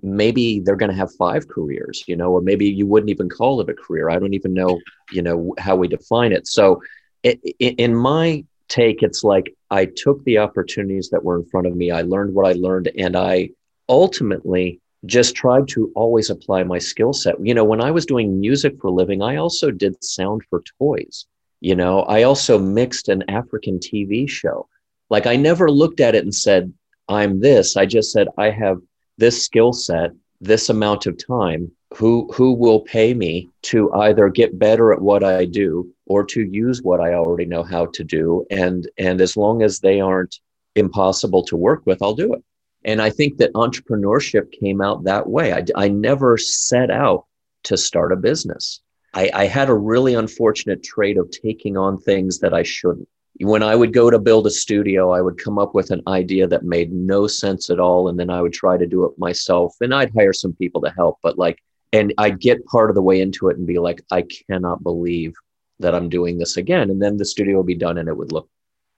maybe 0.00 0.60
they're 0.60 0.76
going 0.76 0.92
to 0.92 0.96
have 0.96 1.12
five 1.16 1.48
careers 1.48 2.04
you 2.06 2.14
know 2.14 2.30
or 2.30 2.40
maybe 2.40 2.68
you 2.68 2.86
wouldn't 2.86 3.10
even 3.10 3.28
call 3.28 3.60
it 3.60 3.68
a 3.68 3.74
career. 3.74 4.10
I 4.10 4.18
don't 4.18 4.34
even 4.34 4.54
know 4.54 4.80
you 5.10 5.22
know 5.22 5.54
how 5.58 5.76
we 5.76 5.88
define 5.88 6.32
it. 6.32 6.46
So 6.46 6.82
it, 7.22 7.40
in 7.58 7.94
my 7.94 8.44
take 8.72 9.02
it's 9.02 9.22
like 9.22 9.54
i 9.70 9.82
took 9.84 10.22
the 10.24 10.38
opportunities 10.38 11.10
that 11.10 11.24
were 11.24 11.36
in 11.36 11.44
front 11.44 11.66
of 11.66 11.76
me 11.76 11.90
i 11.90 12.02
learned 12.02 12.32
what 12.34 12.46
i 12.46 12.52
learned 12.52 12.90
and 12.98 13.16
i 13.16 13.48
ultimately 13.88 14.80
just 15.04 15.34
tried 15.34 15.66
to 15.66 15.90
always 15.94 16.30
apply 16.30 16.62
my 16.62 16.78
skill 16.78 17.12
set 17.12 17.34
you 17.44 17.54
know 17.54 17.64
when 17.64 17.80
i 17.80 17.90
was 17.90 18.06
doing 18.06 18.40
music 18.40 18.72
for 18.80 18.88
a 18.88 18.98
living 19.00 19.20
i 19.22 19.36
also 19.36 19.70
did 19.70 20.02
sound 20.02 20.42
for 20.48 20.62
toys 20.78 21.26
you 21.62 21.76
know, 21.76 22.00
I 22.00 22.24
also 22.24 22.58
mixed 22.58 23.08
an 23.08 23.22
African 23.30 23.78
TV 23.78 24.28
show. 24.28 24.68
Like 25.10 25.28
I 25.28 25.36
never 25.36 25.70
looked 25.70 26.00
at 26.00 26.16
it 26.16 26.24
and 26.24 26.34
said, 26.34 26.72
I'm 27.08 27.38
this. 27.38 27.76
I 27.76 27.86
just 27.86 28.10
said, 28.10 28.26
I 28.36 28.50
have 28.50 28.78
this 29.16 29.44
skill 29.44 29.72
set, 29.72 30.10
this 30.40 30.70
amount 30.70 31.06
of 31.06 31.24
time. 31.24 31.70
Who 31.94 32.28
who 32.34 32.54
will 32.54 32.80
pay 32.80 33.14
me 33.14 33.50
to 33.62 33.92
either 33.92 34.28
get 34.28 34.58
better 34.58 34.92
at 34.92 35.00
what 35.00 35.22
I 35.22 35.44
do 35.44 35.92
or 36.12 36.22
to 36.24 36.42
use 36.42 36.82
what 36.82 37.00
I 37.00 37.14
already 37.14 37.46
know 37.46 37.62
how 37.62 37.86
to 37.86 38.04
do? 38.04 38.44
And 38.50 38.86
and 38.98 39.20
as 39.22 39.34
long 39.34 39.62
as 39.62 39.80
they 39.80 39.98
aren't 40.00 40.34
impossible 40.74 41.42
to 41.44 41.56
work 41.56 41.82
with, 41.86 42.02
I'll 42.02 42.14
do 42.14 42.34
it. 42.34 42.42
And 42.84 43.00
I 43.00 43.08
think 43.08 43.38
that 43.38 43.54
entrepreneurship 43.54 44.52
came 44.52 44.82
out 44.82 45.04
that 45.04 45.26
way. 45.26 45.54
I, 45.54 45.64
I 45.74 45.88
never 45.88 46.36
set 46.36 46.90
out 46.90 47.24
to 47.64 47.76
start 47.76 48.12
a 48.12 48.16
business. 48.16 48.82
I, 49.14 49.30
I 49.32 49.46
had 49.46 49.70
a 49.70 49.74
really 49.74 50.14
unfortunate 50.14 50.82
trait 50.82 51.16
of 51.16 51.30
taking 51.30 51.76
on 51.78 51.98
things 51.98 52.40
that 52.40 52.52
I 52.52 52.62
shouldn't. 52.62 53.08
When 53.40 53.62
I 53.62 53.74
would 53.74 53.94
go 53.94 54.10
to 54.10 54.18
build 54.18 54.46
a 54.46 54.50
studio, 54.50 55.12
I 55.12 55.22
would 55.22 55.42
come 55.42 55.58
up 55.58 55.74
with 55.74 55.90
an 55.90 56.02
idea 56.06 56.46
that 56.48 56.64
made 56.64 56.92
no 56.92 57.26
sense 57.26 57.70
at 57.70 57.80
all. 57.80 58.08
And 58.08 58.18
then 58.18 58.28
I 58.28 58.42
would 58.42 58.52
try 58.52 58.76
to 58.76 58.86
do 58.86 59.04
it 59.06 59.18
myself 59.18 59.74
and 59.80 59.94
I'd 59.94 60.12
hire 60.14 60.34
some 60.34 60.52
people 60.52 60.82
to 60.82 60.90
help. 60.90 61.16
But 61.22 61.38
like, 61.38 61.58
and 61.92 62.12
I'd 62.18 62.40
get 62.40 62.66
part 62.66 62.90
of 62.90 62.94
the 62.94 63.02
way 63.02 63.20
into 63.20 63.48
it 63.48 63.56
and 63.56 63.66
be 63.66 63.78
like, 63.78 64.02
I 64.10 64.24
cannot 64.48 64.82
believe 64.82 65.34
that 65.82 65.94
I'm 65.94 66.08
doing 66.08 66.38
this 66.38 66.56
again. 66.56 66.90
And 66.90 67.00
then 67.00 67.16
the 67.16 67.24
studio 67.24 67.58
would 67.58 67.66
be 67.66 67.74
done 67.74 67.98
and 67.98 68.08
it 68.08 68.16
would 68.16 68.32
look 68.32 68.48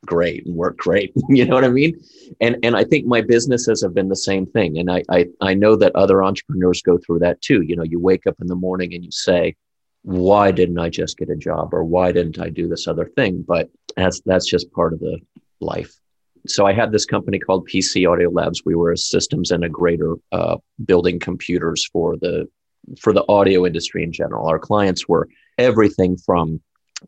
great 0.07 0.47
and 0.47 0.55
work 0.55 0.77
great. 0.77 1.13
you 1.29 1.45
know 1.45 1.55
what 1.55 1.65
I 1.65 1.69
mean? 1.69 1.99
And 2.41 2.57
and 2.63 2.77
I 2.77 2.85
think 2.85 3.07
my 3.07 3.21
businesses 3.21 3.83
have 3.83 3.95
been 3.95 4.09
the 4.09 4.17
same 4.17 4.47
thing. 4.47 4.79
And 4.79 4.91
I, 4.91 5.03
I 5.11 5.27
I 5.41 5.55
know 5.55 5.77
that 5.77 5.97
other 5.97 6.23
entrepreneurs 6.23 6.83
go 6.83 6.99
through 6.99 7.21
that 7.21 7.41
too. 7.41 7.63
You 7.63 7.77
know, 7.77 7.83
you 7.83 7.99
wake 7.99 8.27
up 8.27 8.37
in 8.41 8.47
the 8.47 8.57
morning 8.57 8.95
and 8.95 9.05
you 9.05 9.11
say, 9.11 9.57
why 10.03 10.51
didn't 10.51 10.79
I 10.79 10.91
just 10.91 11.17
get 11.17 11.31
a 11.31 11.37
job 11.37 11.73
or 11.73 11.83
why 11.83 12.13
didn't 12.13 12.39
I 12.39 12.51
do 12.51 12.69
this 12.69 12.87
other 12.87 13.07
thing? 13.07 13.45
But 13.47 13.71
that's 13.97 14.21
that's 14.27 14.49
just 14.49 14.73
part 14.73 14.93
of 14.93 15.01
the 15.01 15.19
life. 15.61 15.95
So 16.47 16.67
I 16.67 16.75
had 16.75 16.93
this 16.93 17.07
company 17.07 17.39
called 17.39 17.69
PC 17.69 18.11
Audio 18.11 18.29
Labs. 18.29 18.63
We 18.67 18.75
were 18.75 18.93
a 18.93 18.99
systems 18.99 19.51
integrator, 19.51 20.21
uh, 20.31 20.59
building 20.85 21.19
computers 21.19 21.87
for 21.91 22.17
the 22.19 22.47
for 23.01 23.15
the 23.15 23.25
audio 23.31 23.65
industry 23.65 24.03
in 24.03 24.13
general. 24.13 24.47
Our 24.47 24.59
clients 24.59 25.09
were 25.09 25.29
everything 25.57 26.19
from 26.19 26.61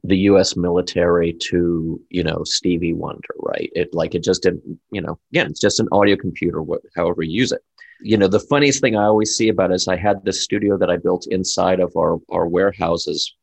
the 0.05 0.19
U.S. 0.31 0.57
military 0.57 1.33
to 1.51 2.01
you 2.11 2.25
know 2.25 2.43
Stevie 2.45 2.93
Wonder, 2.93 3.35
right? 3.41 3.71
It 3.75 3.95
like 3.95 4.15
it 4.15 4.23
just 4.23 4.43
didn't 4.43 4.79
you 4.91 5.01
know 5.01 5.19
again 5.33 5.47
it's 5.47 5.61
just 5.61 5.81
an 5.81 5.89
audio 5.93 6.17
computer, 6.17 6.63
however 6.95 7.23
you 7.23 7.41
use 7.41 7.53
it 7.53 7.63
you 8.01 8.17
know 8.17 8.29
the 8.29 8.41
funniest 8.41 8.81
thing 8.81 8.97
i 8.97 9.05
always 9.05 9.35
see 9.35 9.49
about 9.49 9.71
it 9.71 9.75
is 9.75 9.89
i 9.89 9.97
had 9.97 10.23
this 10.25 10.43
studio 10.43 10.77
that 10.77 10.91
i 10.91 10.97
built 10.97 11.27
inside 11.31 11.81
of 11.81 11.95
our 11.97 12.19
our 12.31 12.47
warehouses 12.47 13.35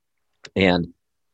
and 0.55 0.87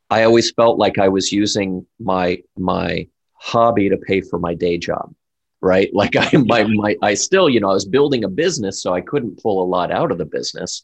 i 0.09 0.23
always 0.23 0.51
felt 0.51 0.77
like 0.77 0.97
i 0.97 1.07
was 1.07 1.31
using 1.31 1.85
my 1.99 2.41
my 2.57 3.07
hobby 3.33 3.89
to 3.89 3.97
pay 3.97 4.21
for 4.21 4.39
my 4.39 4.53
day 4.53 4.77
job 4.77 5.13
right 5.61 5.93
like 5.93 6.15
i 6.15 6.29
my, 6.45 6.63
my 6.63 6.95
i 7.01 7.13
still 7.13 7.49
you 7.49 7.59
know 7.59 7.69
i 7.69 7.73
was 7.73 7.85
building 7.85 8.23
a 8.23 8.29
business 8.29 8.81
so 8.81 8.93
i 8.93 9.01
couldn't 9.01 9.41
pull 9.41 9.61
a 9.61 9.67
lot 9.67 9.91
out 9.91 10.11
of 10.11 10.17
the 10.17 10.25
business 10.25 10.83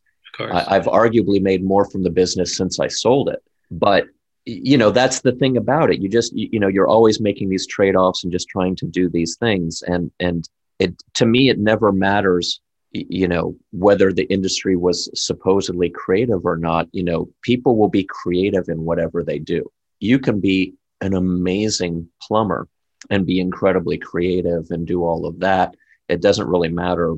I, 0.54 0.76
i've 0.76 0.86
arguably 0.86 1.42
made 1.42 1.64
more 1.64 1.90
from 1.90 2.04
the 2.04 2.10
business 2.10 2.58
since 2.58 2.80
i 2.80 2.88
sold 2.88 3.30
it 3.30 3.42
but 3.72 4.08
you 4.46 4.78
know 4.78 4.92
that's 4.92 5.22
the 5.22 5.32
thing 5.34 5.58
about 5.58 5.92
it. 5.92 6.00
You 6.00 6.08
just 6.08 6.34
you, 6.36 6.60
know 6.60 6.68
you're 6.68 6.88
always 6.88 7.20
making 7.20 7.50
these 7.50 7.68
trade-offs 7.68 8.24
and 8.24 8.32
just 8.32 8.48
trying 8.48 8.76
to 8.78 8.86
do 8.86 9.10
these 9.10 9.38
things. 9.38 9.84
And 9.86 10.12
and 10.20 10.48
it 10.80 11.02
to 11.16 11.26
me 11.26 11.50
it 11.50 11.60
never 11.60 11.92
matters 11.92 12.62
you 12.92 13.28
know 13.28 13.56
whether 13.72 14.14
the 14.14 14.24
industry 14.32 14.76
was 14.76 15.10
supposedly 15.14 15.90
creative 15.90 16.46
or 16.46 16.58
not. 16.58 16.88
You 16.92 17.04
know 17.04 17.30
people 17.42 17.76
will 17.76 17.90
be 17.90 18.04
creative 18.04 18.70
in 18.70 18.86
whatever 18.86 19.24
they 19.24 19.40
do. 19.40 19.70
You 20.00 20.20
can 20.20 20.40
be 20.40 20.76
an 21.02 21.14
amazing 21.14 22.08
plumber 22.22 22.68
and 23.10 23.26
be 23.26 23.40
incredibly 23.40 23.98
creative 23.98 24.68
and 24.70 24.88
do 24.88 25.04
all 25.04 25.26
of 25.26 25.40
that. 25.40 25.76
It 26.08 26.22
doesn't 26.22 26.48
really 26.48 26.70
matter. 26.70 27.16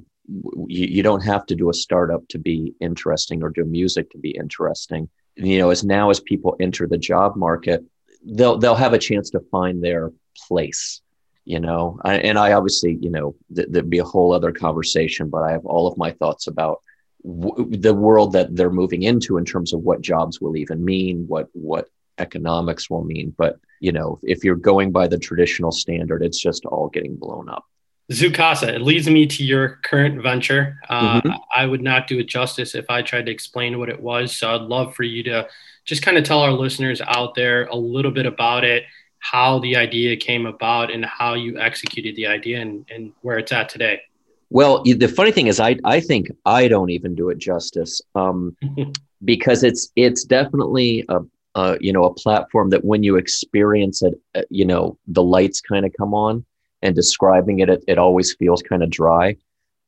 You, 0.67 0.87
you 0.87 1.03
don't 1.03 1.23
have 1.23 1.45
to 1.47 1.55
do 1.55 1.69
a 1.69 1.73
startup 1.73 2.27
to 2.29 2.37
be 2.37 2.73
interesting 2.81 3.43
or 3.43 3.49
do 3.49 3.63
music 3.65 4.09
to 4.11 4.17
be 4.17 4.31
interesting 4.31 5.09
you 5.37 5.59
know 5.59 5.69
as 5.69 5.83
now 5.83 6.09
as 6.09 6.19
people 6.19 6.55
enter 6.59 6.87
the 6.87 6.97
job 6.97 7.35
market 7.35 7.83
they'll 8.25 8.57
they'll 8.57 8.75
have 8.75 8.93
a 8.93 8.99
chance 8.99 9.29
to 9.29 9.39
find 9.51 9.83
their 9.83 10.11
place 10.47 11.01
you 11.45 11.61
know? 11.61 11.97
I, 12.03 12.15
and 12.15 12.37
i 12.37 12.53
obviously 12.53 12.97
you 13.01 13.09
know 13.09 13.35
th- 13.55 13.67
there'd 13.69 13.89
be 13.89 13.99
a 13.99 14.03
whole 14.03 14.33
other 14.33 14.51
conversation 14.51 15.29
but 15.29 15.43
i 15.43 15.51
have 15.51 15.65
all 15.65 15.87
of 15.87 15.97
my 15.97 16.11
thoughts 16.11 16.47
about 16.47 16.81
w- 17.23 17.77
the 17.77 17.93
world 17.93 18.33
that 18.33 18.55
they're 18.55 18.69
moving 18.69 19.03
into 19.03 19.37
in 19.37 19.45
terms 19.45 19.73
of 19.73 19.81
what 19.81 20.01
jobs 20.01 20.41
will 20.41 20.55
even 20.55 20.83
mean 20.83 21.25
what 21.27 21.47
what 21.53 21.87
economics 22.19 22.89
will 22.89 23.03
mean. 23.03 23.33
But 23.37 23.59
you 23.79 23.91
know 23.91 24.19
if 24.23 24.43
you're 24.43 24.55
going 24.55 24.91
by 24.91 25.07
the 25.07 25.19
traditional 25.19 25.71
standard 25.71 26.23
it's 26.23 26.39
just 26.39 26.65
all 26.65 26.89
getting 26.89 27.15
blown 27.15 27.49
up 27.49 27.65
Zoocasa, 28.11 28.69
it 28.69 28.81
leads 28.81 29.09
me 29.09 29.25
to 29.27 29.43
your 29.43 29.79
current 29.83 30.21
venture. 30.21 30.79
Uh, 30.87 31.21
mm-hmm. 31.21 31.31
I 31.55 31.65
would 31.65 31.81
not 31.81 32.07
do 32.07 32.19
it 32.19 32.27
justice 32.27 32.73
if 32.73 32.89
I 32.89 33.01
tried 33.01 33.25
to 33.25 33.31
explain 33.31 33.79
what 33.79 33.89
it 33.89 34.01
was. 34.01 34.35
So 34.35 34.55
I'd 34.55 34.61
love 34.61 34.95
for 34.95 35.03
you 35.03 35.23
to 35.23 35.47
just 35.83 36.01
kind 36.01 36.17
of 36.17 36.23
tell 36.23 36.39
our 36.39 36.51
listeners 36.51 37.01
out 37.01 37.35
there 37.35 37.65
a 37.65 37.75
little 37.75 38.11
bit 38.11 38.25
about 38.25 38.63
it 38.63 38.83
how 39.19 39.59
the 39.59 39.75
idea 39.75 40.15
came 40.15 40.45
about 40.45 40.91
and 40.91 41.03
how 41.03 41.33
you 41.33 41.59
executed 41.59 42.15
the 42.15 42.27
idea 42.27 42.61
and, 42.61 42.85
and 42.89 43.11
where 43.21 43.37
it's 43.37 43.51
at 43.51 43.67
today. 43.67 44.01
Well, 44.49 44.83
the 44.83 45.07
funny 45.07 45.31
thing 45.31 45.47
is, 45.47 45.59
I 45.59 45.75
I 45.83 45.99
think 45.99 46.31
I 46.45 46.67
don't 46.67 46.89
even 46.89 47.15
do 47.15 47.29
it 47.29 47.37
justice 47.37 48.01
um, 48.15 48.55
because 49.25 49.63
it's 49.63 49.91
it's 49.97 50.23
definitely 50.23 51.03
a, 51.09 51.19
a, 51.55 51.77
you 51.81 51.91
know 51.91 52.05
a 52.05 52.13
platform 52.13 52.69
that 52.69 52.85
when 52.85 53.03
you 53.03 53.17
experience 53.17 54.01
it, 54.01 54.13
uh, 54.35 54.43
you 54.49 54.63
know 54.63 54.97
the 55.07 55.23
lights 55.23 55.59
kind 55.59 55.85
of 55.85 55.91
come 55.97 56.13
on, 56.13 56.45
and 56.81 56.95
describing 56.95 57.59
it, 57.59 57.69
it, 57.69 57.83
it 57.87 57.97
always 57.97 58.33
feels 58.35 58.61
kind 58.61 58.83
of 58.83 58.89
dry. 58.89 59.35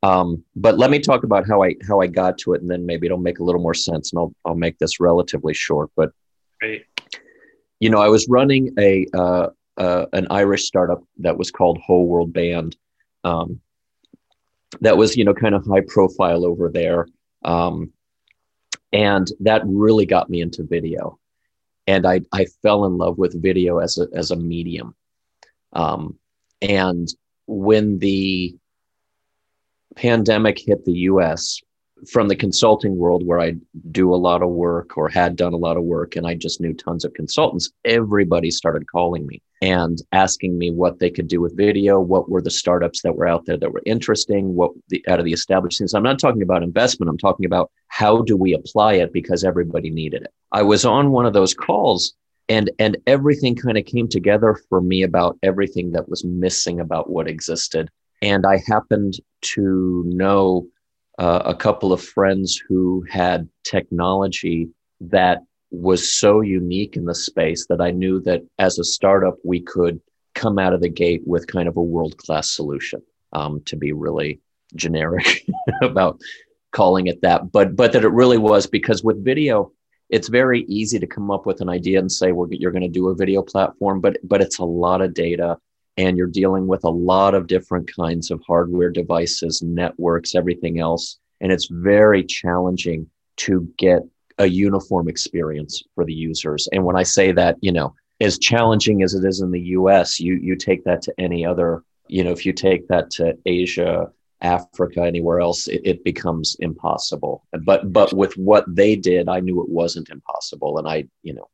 Um, 0.02 0.44
but 0.56 0.78
let 0.78 0.90
me 0.90 1.00
talk 1.00 1.24
about 1.24 1.48
how 1.48 1.64
I 1.64 1.76
how 1.88 2.00
I 2.00 2.08
got 2.08 2.38
to 2.40 2.54
it, 2.54 2.62
and 2.62 2.70
then 2.70 2.86
maybe 2.86 3.06
it'll 3.06 3.18
make 3.18 3.40
a 3.40 3.44
little 3.44 3.62
more 3.62 3.74
sense, 3.74 4.12
and 4.12 4.20
I'll 4.20 4.34
I'll 4.46 4.56
make 4.56 4.78
this 4.80 5.00
relatively 5.00 5.54
short. 5.54 5.92
But 5.96 6.12
right. 6.62 6.86
you 7.80 7.90
know, 7.90 8.00
I 8.00 8.08
was 8.08 8.28
running 8.30 8.74
a 8.80 9.06
uh, 9.14 9.50
uh, 9.78 10.06
an 10.14 10.28
Irish 10.30 10.66
startup 10.66 11.04
that 11.18 11.38
was 11.38 11.52
called 11.52 11.80
Whole 11.80 12.08
World 12.08 12.32
Band. 12.32 12.78
Um, 13.24 13.60
that 14.82 14.98
was 14.98 15.18
you 15.18 15.26
know 15.26 15.34
kind 15.34 15.56
of 15.56 15.66
high 15.66 15.84
profile 15.86 16.46
over 16.46 16.70
there, 16.70 17.08
um, 17.44 17.92
and 18.94 19.30
that 19.42 19.64
really 19.66 20.06
got 20.06 20.30
me 20.30 20.40
into 20.40 20.64
video, 20.64 21.20
and 21.88 22.06
I 22.06 22.22
I 22.32 22.46
fell 22.62 22.86
in 22.86 22.98
love 22.98 23.18
with 23.18 23.42
video 23.42 23.80
as 23.80 23.98
a 23.98 24.08
as 24.14 24.32
a 24.32 24.38
medium, 24.38 24.96
um, 25.74 26.18
and 26.62 27.08
when 27.46 28.00
the 28.00 28.56
pandemic 29.96 30.60
hit 30.60 30.86
the 30.86 30.94
US 30.94 31.60
from 32.10 32.28
the 32.28 32.36
consulting 32.36 32.96
world 32.96 33.26
where 33.26 33.40
I 33.40 33.56
do 33.92 34.14
a 34.14 34.16
lot 34.16 34.42
of 34.42 34.50
work 34.50 34.98
or 34.98 35.10
had 35.10 35.36
done 35.36 35.54
a 35.54 35.58
lot 35.58 35.78
of 35.78 35.84
work 35.84 36.16
and 36.16 36.26
I 36.26 36.36
just 36.36 36.62
knew 36.62 36.74
tons 36.74 37.04
of 37.04 37.14
consultants, 37.14 37.72
everybody 37.84 38.52
started 38.52 38.90
calling 38.90 39.26
me 39.28 39.42
and 39.62 40.02
asking 40.14 40.58
me 40.58 40.72
what 40.72 41.00
they 41.00 41.10
could 41.10 41.28
do 41.28 41.42
with 41.42 41.58
video, 41.58 42.00
what 42.00 42.30
were 42.30 42.42
the 42.42 42.50
startups 42.50 43.02
that 43.02 43.16
were 43.16 43.28
out 43.28 43.46
there 43.46 43.58
that 43.58 43.74
were 43.74 43.82
interesting, 43.86 44.56
what 44.56 44.72
the 44.88 45.04
out 45.10 45.20
of 45.20 45.26
the 45.26 45.34
established 45.34 45.80
things. 45.80 45.94
I'm 45.94 46.04
not 46.04 46.20
talking 46.20 46.42
about 46.42 46.64
investment, 46.64 47.10
I'm 47.10 47.18
talking 47.18 47.46
about 47.46 47.72
how 47.88 48.22
do 48.22 48.38
we 48.38 48.54
apply 48.54 48.94
it 48.94 49.12
because 49.12 49.44
everybody 49.44 49.90
needed 49.90 50.22
it. 50.22 50.34
I 50.52 50.62
was 50.62 50.86
on 50.86 51.12
one 51.12 51.26
of 51.26 51.34
those 51.34 51.54
calls 51.54 52.14
and 52.50 52.72
and 52.80 52.98
everything 53.08 53.56
kind 53.56 53.78
of 53.78 53.86
came 53.86 54.08
together 54.08 54.60
for 54.68 54.82
me 54.82 55.04
about 55.04 55.38
everything 55.44 55.92
that 55.92 56.10
was 56.10 56.26
missing 56.26 56.80
about 56.80 57.10
what 57.10 57.28
existed. 57.28 57.90
And 58.22 58.46
I 58.46 58.62
happened 58.68 59.14
to 59.54 60.04
know 60.06 60.68
uh, 61.20 61.44
a 61.46 61.56
couple 61.56 61.94
of 61.94 62.02
friends 62.02 62.62
who 62.68 63.06
had 63.10 63.48
technology 63.64 64.70
that 65.00 65.44
was 65.72 66.12
so 66.12 66.42
unique 66.42 66.98
in 66.98 67.06
the 67.06 67.16
space 67.16 67.68
that 67.68 67.80
I 67.80 67.92
knew 67.92 68.20
that 68.22 68.42
as 68.58 68.80
a 68.80 68.84
startup, 68.84 69.36
we 69.46 69.62
could 69.62 70.02
come 70.34 70.58
out 70.58 70.74
of 70.74 70.82
the 70.82 70.90
gate 70.90 71.22
with 71.26 71.48
kind 71.48 71.68
of 71.68 71.78
a 71.78 71.82
world 71.82 72.18
class 72.18 72.50
solution 72.52 73.02
um, 73.34 73.62
to 73.66 73.76
be 73.76 73.94
really 73.94 74.40
generic 74.76 75.46
about 75.82 76.20
calling 76.72 77.08
it 77.08 77.22
that. 77.22 77.52
But 77.52 77.76
but 77.76 77.94
that 77.94 78.04
it 78.04 78.12
really 78.12 78.38
was 78.38 78.66
because 78.66 79.04
with 79.04 79.24
video 79.24 79.72
it's 80.10 80.28
very 80.28 80.62
easy 80.64 81.00
to 81.00 81.08
come 81.08 81.30
up 81.30 81.46
with 81.46 81.62
an 81.62 81.70
idea 81.70 82.00
and 82.00 82.12
say 82.12 82.32
well 82.32 82.48
you're 82.52 82.72
going 82.72 82.82
to 82.82 82.88
do 82.88 83.10
a 83.10 83.16
video 83.16 83.42
platform 83.42 84.00
but 84.02 84.18
but 84.24 84.42
it's 84.42 84.60
a 84.60 84.66
lot 84.66 85.02
of 85.02 85.14
data 85.14 85.58
and 86.00 86.16
you're 86.16 86.28
dealing 86.28 86.66
with 86.66 86.86
a 86.86 86.90
lot 86.90 87.36
of 87.36 87.46
different 87.46 87.94
kinds 87.94 88.32
of 88.32 88.42
hardware 88.48 88.90
devices, 88.90 89.62
networks, 89.62 90.34
everything 90.34 90.80
else. 90.80 91.20
And 91.42 91.52
it's 91.52 91.68
very 91.70 92.24
challenging 92.24 93.10
to 93.38 93.68
get 93.78 94.04
a 94.38 94.46
uniform 94.46 95.10
experience 95.10 95.84
for 95.96 96.06
the 96.06 96.14
users. 96.14 96.70
And 96.72 96.86
when 96.86 96.96
I 96.96 97.04
say 97.04 97.34
that, 97.34 97.58
you 97.60 97.74
know, 97.74 97.94
as 98.22 98.40
challenging 98.40 99.04
as 99.04 99.14
it 99.14 99.26
is 99.26 99.42
in 99.42 99.52
the 99.52 99.60
US, 99.78 100.22
you 100.22 100.36
you 100.36 100.56
take 100.56 100.86
that 100.86 101.02
to 101.02 101.14
any 101.18 101.46
other, 101.46 101.84
you 102.08 102.24
know, 102.24 102.32
if 102.32 102.46
you 102.46 102.54
take 102.54 102.88
that 102.88 103.12
to 103.12 103.38
Asia, 103.46 104.08
Africa, 104.42 105.02
anywhere 105.02 105.40
else, 105.40 105.68
it, 105.68 105.82
it 105.84 106.04
becomes 106.04 106.56
impossible. 106.60 107.46
But 107.64 107.92
but 107.92 108.14
with 108.14 108.38
what 108.38 108.66
they 108.68 108.96
did, 108.96 109.30
I 109.30 109.40
knew 109.40 109.62
it 109.62 109.70
wasn't 109.70 110.10
impossible. 110.10 110.78
And 110.78 110.88
I, 110.88 111.06
you 111.24 111.34
know, 111.34 111.50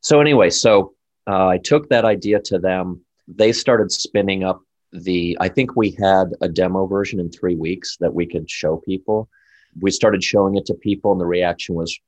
so 0.00 0.20
anyway, 0.20 0.50
so 0.50 0.94
uh, 1.26 1.46
I 1.46 1.58
took 1.58 1.88
that 1.88 2.04
idea 2.04 2.40
to 2.40 2.58
them 2.58 3.02
they 3.28 3.52
started 3.52 3.90
spinning 3.90 4.44
up 4.44 4.62
the 4.92 5.36
i 5.40 5.48
think 5.48 5.74
we 5.74 5.90
had 5.90 6.28
a 6.40 6.48
demo 6.48 6.86
version 6.86 7.18
in 7.18 7.30
three 7.30 7.56
weeks 7.56 7.96
that 7.98 8.14
we 8.14 8.26
could 8.26 8.48
show 8.50 8.76
people 8.78 9.28
we 9.80 9.90
started 9.90 10.22
showing 10.22 10.56
it 10.56 10.64
to 10.64 10.74
people 10.74 11.12
and 11.12 11.20
the 11.20 11.26
reaction 11.26 11.74
was 11.74 11.98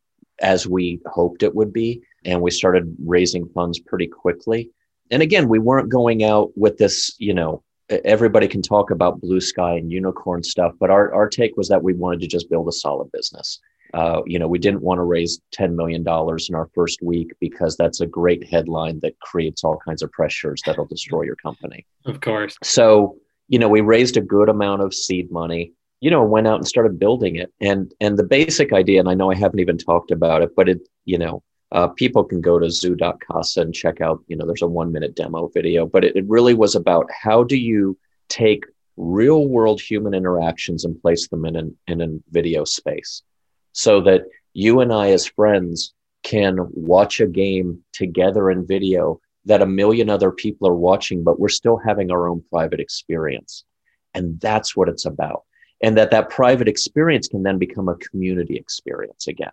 as 0.40 0.66
we 0.66 1.00
hoped 1.06 1.42
it 1.42 1.54
would 1.54 1.72
be 1.72 2.00
and 2.24 2.40
we 2.40 2.50
started 2.50 2.94
raising 3.04 3.48
funds 3.48 3.80
pretty 3.80 4.06
quickly 4.06 4.70
and 5.10 5.22
again 5.22 5.48
we 5.48 5.58
weren't 5.58 5.88
going 5.88 6.22
out 6.22 6.50
with 6.56 6.78
this 6.78 7.14
you 7.18 7.34
know 7.34 7.62
everybody 8.04 8.46
can 8.46 8.62
talk 8.62 8.90
about 8.90 9.20
blue 9.20 9.40
sky 9.40 9.74
and 9.74 9.90
unicorn 9.90 10.42
stuff 10.42 10.72
but 10.78 10.90
our, 10.90 11.12
our 11.14 11.28
take 11.28 11.56
was 11.56 11.68
that 11.68 11.82
we 11.82 11.94
wanted 11.94 12.20
to 12.20 12.26
just 12.26 12.50
build 12.50 12.68
a 12.68 12.72
solid 12.72 13.10
business 13.12 13.60
uh, 13.94 14.20
you 14.26 14.38
know, 14.38 14.46
we 14.46 14.58
didn't 14.58 14.82
want 14.82 14.98
to 14.98 15.02
raise 15.02 15.40
$10 15.58 15.74
million 15.74 16.02
in 16.02 16.54
our 16.54 16.68
first 16.74 17.00
week 17.02 17.32
because 17.40 17.76
that's 17.76 18.00
a 18.00 18.06
great 18.06 18.46
headline 18.48 19.00
that 19.00 19.18
creates 19.20 19.64
all 19.64 19.78
kinds 19.84 20.02
of 20.02 20.12
pressures 20.12 20.60
that'll 20.66 20.86
destroy 20.86 21.22
your 21.22 21.36
company. 21.36 21.86
Of 22.04 22.20
course. 22.20 22.56
So, 22.62 23.16
you 23.48 23.58
know, 23.58 23.68
we 23.68 23.80
raised 23.80 24.16
a 24.16 24.20
good 24.20 24.48
amount 24.48 24.82
of 24.82 24.92
seed 24.92 25.30
money, 25.30 25.72
you 26.00 26.10
know, 26.10 26.22
went 26.22 26.46
out 26.46 26.56
and 26.56 26.68
started 26.68 26.98
building 26.98 27.36
it. 27.36 27.52
And 27.60 27.92
and 28.00 28.18
the 28.18 28.24
basic 28.24 28.72
idea, 28.72 29.00
and 29.00 29.08
I 29.08 29.14
know 29.14 29.30
I 29.30 29.34
haven't 29.34 29.60
even 29.60 29.78
talked 29.78 30.10
about 30.10 30.42
it, 30.42 30.50
but 30.54 30.68
it, 30.68 30.86
you 31.06 31.16
know, 31.16 31.42
uh, 31.72 31.88
people 31.88 32.24
can 32.24 32.40
go 32.40 32.58
to 32.58 32.70
zoo.casa 32.70 33.60
and 33.60 33.74
check 33.74 34.00
out, 34.00 34.22
you 34.26 34.36
know, 34.36 34.46
there's 34.46 34.62
a 34.62 34.66
one 34.66 34.92
minute 34.92 35.14
demo 35.14 35.48
video, 35.48 35.86
but 35.86 36.04
it, 36.04 36.16
it 36.16 36.24
really 36.26 36.54
was 36.54 36.74
about 36.74 37.08
how 37.10 37.42
do 37.42 37.56
you 37.56 37.98
take 38.28 38.64
real 38.96 39.46
world 39.46 39.80
human 39.80 40.14
interactions 40.14 40.84
and 40.84 41.00
place 41.00 41.28
them 41.28 41.44
in 41.44 41.56
an, 41.56 41.76
in 41.86 42.00
a 42.00 42.08
video 42.30 42.64
space 42.64 43.22
so 43.72 44.00
that 44.00 44.22
you 44.54 44.80
and 44.80 44.92
I, 44.92 45.10
as 45.10 45.26
friends, 45.26 45.94
can 46.24 46.58
watch 46.72 47.20
a 47.20 47.26
game 47.26 47.84
together 47.92 48.50
in 48.50 48.66
video 48.66 49.20
that 49.44 49.62
a 49.62 49.66
million 49.66 50.10
other 50.10 50.32
people 50.32 50.68
are 50.68 50.74
watching, 50.74 51.22
but 51.22 51.38
we're 51.38 51.48
still 51.48 51.76
having 51.76 52.10
our 52.10 52.28
own 52.28 52.42
private 52.50 52.80
experience. 52.80 53.64
And 54.14 54.40
that's 54.40 54.76
what 54.76 54.88
it's 54.88 55.06
about. 55.06 55.44
And 55.82 55.96
that 55.96 56.10
that 56.10 56.28
private 56.28 56.66
experience 56.66 57.28
can 57.28 57.44
then 57.44 57.58
become 57.58 57.88
a 57.88 57.96
community 57.96 58.56
experience 58.56 59.28
again, 59.28 59.52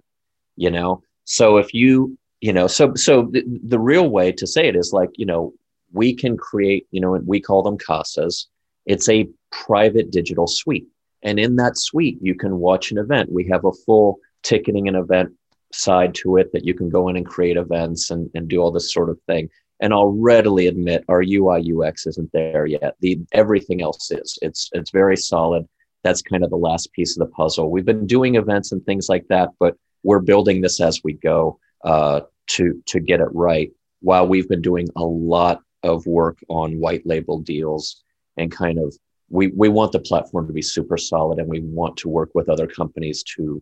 you 0.56 0.72
know? 0.72 1.04
So 1.26 1.58
if 1.58 1.74
you, 1.74 2.18
you 2.42 2.54
know, 2.54 2.68
so, 2.68 2.94
so 2.96 3.30
the, 3.32 3.44
the 3.64 3.80
real 3.80 4.10
way 4.10 4.32
to 4.32 4.48
say 4.48 4.68
it 4.68 4.76
is 4.76 4.94
like, 4.94 5.10
you 5.16 5.26
know, 5.26 5.54
we 5.92 6.14
can 6.14 6.38
create, 6.38 6.88
you 6.92 7.02
know, 7.02 7.16
and 7.16 7.26
we 7.28 7.42
call 7.42 7.64
them 7.64 7.78
casas. 7.78 8.48
It's 8.86 9.10
a 9.10 9.28
private 9.52 10.12
digital 10.12 10.48
suite 10.48 10.88
and 11.26 11.40
in 11.40 11.56
that 11.58 11.78
suite, 11.78 12.20
you 12.22 12.36
can 12.36 12.60
watch 12.60 12.92
an 12.92 13.00
event. 13.00 13.32
We 13.32 13.48
have 13.48 13.66
a 13.66 13.72
full 13.72 14.20
ticketing 14.44 14.88
and 14.88 14.96
event 14.96 15.34
side 15.74 16.14
to 16.16 16.38
it 16.38 16.54
that 16.54 16.64
you 16.64 16.76
can 16.76 16.88
go 16.88 17.10
in 17.10 17.18
and 17.18 17.26
create 17.26 17.58
events 17.58 18.12
and, 18.12 18.30
and 18.36 18.48
do 18.48 18.60
all 18.60 18.72
this 18.72 18.94
sort 18.94 19.10
of 19.10 19.20
thing. 19.24 19.50
And 19.80 19.92
I'll 19.92 20.12
readily 20.12 20.68
admit 20.68 21.04
our 21.10 21.24
UI 21.24 21.74
UX 21.74 22.06
isn't 22.06 22.32
there 22.32 22.68
yet. 22.68 22.96
The 23.02 23.20
everything 23.34 23.82
else 23.82 24.10
is. 24.12 24.38
It's 24.42 24.70
it's 24.72 24.92
very 24.92 25.18
solid. 25.18 25.68
That's 26.04 26.22
kind 26.22 26.44
of 26.44 26.52
the 26.52 26.58
last 26.58 26.94
piece 26.94 27.18
of 27.18 27.28
the 27.28 27.34
puzzle. 27.34 27.72
We've 27.72 27.84
been 27.84 28.06
doing 28.06 28.36
events 28.36 28.72
and 28.72 28.86
things 28.86 29.10
like 29.10 29.28
that, 29.30 29.50
but 29.60 29.76
we're 30.06 30.20
building 30.20 30.62
this 30.62 30.80
as 30.80 31.04
we 31.04 31.14
go 31.14 31.60
uh, 31.84 32.22
to 32.48 32.82
to 32.86 33.00
get 33.00 33.20
it 33.20 33.30
right. 33.34 33.72
While 34.02 34.28
we've 34.28 34.48
been 34.48 34.62
doing 34.62 34.88
a 34.96 35.04
lot 35.04 35.62
of 35.84 36.06
work 36.06 36.38
on 36.48 36.80
white 36.80 37.06
label 37.06 37.40
deals 37.40 38.04
and 38.38 38.52
kind 38.52 38.80
of 38.80 38.96
we 39.30 39.48
we 39.48 39.70
want 39.70 39.92
the 39.92 40.00
platform 40.00 40.48
to 40.48 40.54
be 40.54 40.62
super 40.62 40.98
solid 40.98 41.40
and 41.40 41.48
we 41.48 41.60
want 41.62 41.98
to 41.98 42.10
work 42.10 42.30
with 42.34 42.50
other 42.50 42.68
companies 42.68 43.24
to 43.24 43.62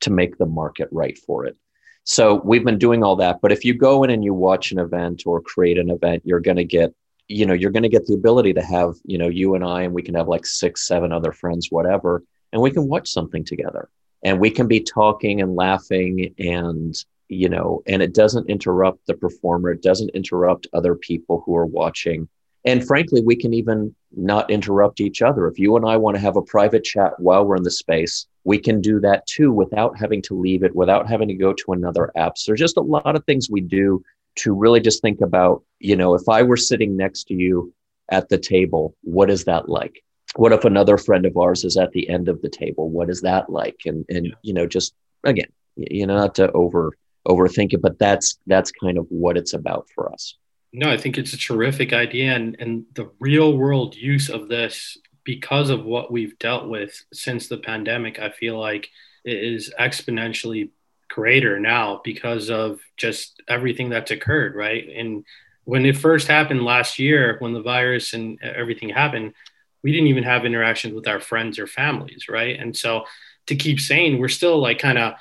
to 0.00 0.10
make 0.10 0.38
the 0.38 0.46
market 0.46 0.88
right 0.90 1.18
for 1.18 1.44
it 1.44 1.56
so 2.04 2.40
we've 2.44 2.64
been 2.64 2.78
doing 2.78 3.04
all 3.04 3.16
that 3.16 3.40
but 3.42 3.52
if 3.52 3.64
you 3.64 3.74
go 3.74 4.04
in 4.04 4.10
and 4.10 4.24
you 4.24 4.34
watch 4.34 4.72
an 4.72 4.78
event 4.78 5.22
or 5.26 5.40
create 5.40 5.78
an 5.78 5.90
event 5.90 6.22
you're 6.24 6.40
going 6.40 6.56
to 6.56 6.64
get 6.64 6.92
you 7.28 7.46
know 7.46 7.54
you're 7.54 7.70
going 7.70 7.82
to 7.82 7.88
get 7.88 8.06
the 8.06 8.14
ability 8.14 8.52
to 8.52 8.62
have 8.62 8.94
you 9.04 9.18
know 9.18 9.28
you 9.28 9.54
and 9.54 9.64
i 9.64 9.82
and 9.82 9.94
we 9.94 10.02
can 10.02 10.14
have 10.14 10.28
like 10.28 10.46
six 10.46 10.86
seven 10.86 11.12
other 11.12 11.32
friends 11.32 11.68
whatever 11.70 12.22
and 12.52 12.60
we 12.60 12.70
can 12.70 12.88
watch 12.88 13.08
something 13.08 13.44
together 13.44 13.88
and 14.22 14.40
we 14.40 14.50
can 14.50 14.66
be 14.68 14.80
talking 14.80 15.40
and 15.40 15.54
laughing 15.54 16.34
and 16.38 17.04
you 17.28 17.48
know 17.48 17.82
and 17.86 18.02
it 18.02 18.12
doesn't 18.12 18.48
interrupt 18.48 19.06
the 19.06 19.14
performer 19.14 19.70
it 19.70 19.82
doesn't 19.82 20.10
interrupt 20.10 20.66
other 20.72 20.94
people 20.94 21.42
who 21.44 21.56
are 21.56 21.66
watching 21.66 22.28
and 22.64 22.86
frankly, 22.86 23.20
we 23.20 23.34
can 23.34 23.52
even 23.54 23.94
not 24.14 24.50
interrupt 24.50 25.00
each 25.00 25.22
other. 25.22 25.48
If 25.48 25.58
you 25.58 25.76
and 25.76 25.86
I 25.86 25.96
want 25.96 26.16
to 26.16 26.20
have 26.20 26.36
a 26.36 26.42
private 26.42 26.84
chat 26.84 27.18
while 27.18 27.44
we're 27.44 27.56
in 27.56 27.64
the 27.64 27.70
space, 27.70 28.26
we 28.44 28.58
can 28.58 28.80
do 28.80 29.00
that 29.00 29.26
too 29.26 29.52
without 29.52 29.98
having 29.98 30.22
to 30.22 30.38
leave 30.38 30.62
it, 30.62 30.74
without 30.74 31.08
having 31.08 31.28
to 31.28 31.34
go 31.34 31.52
to 31.52 31.72
another 31.72 32.12
app. 32.16 32.38
So 32.38 32.50
there's 32.50 32.60
just 32.60 32.76
a 32.76 32.82
lot 32.82 33.16
of 33.16 33.24
things 33.24 33.50
we 33.50 33.60
do 33.60 34.02
to 34.36 34.52
really 34.52 34.80
just 34.80 35.02
think 35.02 35.20
about, 35.20 35.62
you 35.78 35.96
know, 35.96 36.14
if 36.14 36.28
I 36.28 36.42
were 36.42 36.56
sitting 36.56 36.96
next 36.96 37.24
to 37.24 37.34
you 37.34 37.72
at 38.10 38.28
the 38.28 38.38
table, 38.38 38.94
what 39.02 39.30
is 39.30 39.44
that 39.44 39.68
like? 39.68 40.02
What 40.36 40.52
if 40.52 40.64
another 40.64 40.96
friend 40.96 41.26
of 41.26 41.36
ours 41.36 41.64
is 41.64 41.76
at 41.76 41.92
the 41.92 42.08
end 42.08 42.28
of 42.28 42.40
the 42.40 42.48
table? 42.48 42.88
What 42.88 43.10
is 43.10 43.20
that 43.22 43.50
like? 43.50 43.82
And 43.86 44.04
and 44.08 44.26
yeah. 44.26 44.32
you 44.42 44.54
know, 44.54 44.66
just 44.66 44.94
again, 45.24 45.48
you 45.76 46.06
know, 46.06 46.16
not 46.16 46.34
to 46.36 46.50
over 46.52 46.96
overthink 47.28 47.72
it, 47.72 47.82
but 47.82 47.98
that's 47.98 48.38
that's 48.46 48.72
kind 48.72 48.98
of 48.98 49.06
what 49.08 49.36
it's 49.36 49.52
about 49.52 49.88
for 49.94 50.12
us. 50.12 50.36
No, 50.72 50.90
I 50.90 50.96
think 50.96 51.18
it's 51.18 51.34
a 51.34 51.38
terrific 51.38 51.92
idea. 51.92 52.34
And, 52.34 52.56
and 52.58 52.86
the 52.94 53.10
real 53.18 53.56
world 53.56 53.94
use 53.94 54.30
of 54.30 54.48
this, 54.48 54.96
because 55.22 55.68
of 55.68 55.84
what 55.84 56.10
we've 56.10 56.38
dealt 56.38 56.68
with 56.68 57.04
since 57.12 57.46
the 57.46 57.58
pandemic, 57.58 58.18
I 58.18 58.30
feel 58.30 58.58
like 58.58 58.88
it 59.24 59.36
is 59.36 59.72
exponentially 59.78 60.70
greater 61.10 61.60
now 61.60 62.00
because 62.02 62.48
of 62.48 62.80
just 62.96 63.42
everything 63.46 63.90
that's 63.90 64.10
occurred, 64.10 64.54
right? 64.54 64.88
And 64.96 65.24
when 65.64 65.84
it 65.84 65.96
first 65.96 66.26
happened 66.26 66.64
last 66.64 66.98
year, 66.98 67.36
when 67.40 67.52
the 67.52 67.60
virus 67.60 68.14
and 68.14 68.42
everything 68.42 68.88
happened, 68.88 69.34
we 69.82 69.92
didn't 69.92 70.08
even 70.08 70.24
have 70.24 70.44
interactions 70.44 70.94
with 70.94 71.08
our 71.08 71.20
friends 71.20 71.58
or 71.58 71.66
families, 71.66 72.26
right? 72.28 72.58
And 72.58 72.76
so 72.76 73.04
to 73.46 73.56
keep 73.56 73.80
saying 73.80 74.18
we're 74.18 74.28
still 74.28 74.58
like 74.58 74.78
kind 74.78 74.98
of 74.98 75.14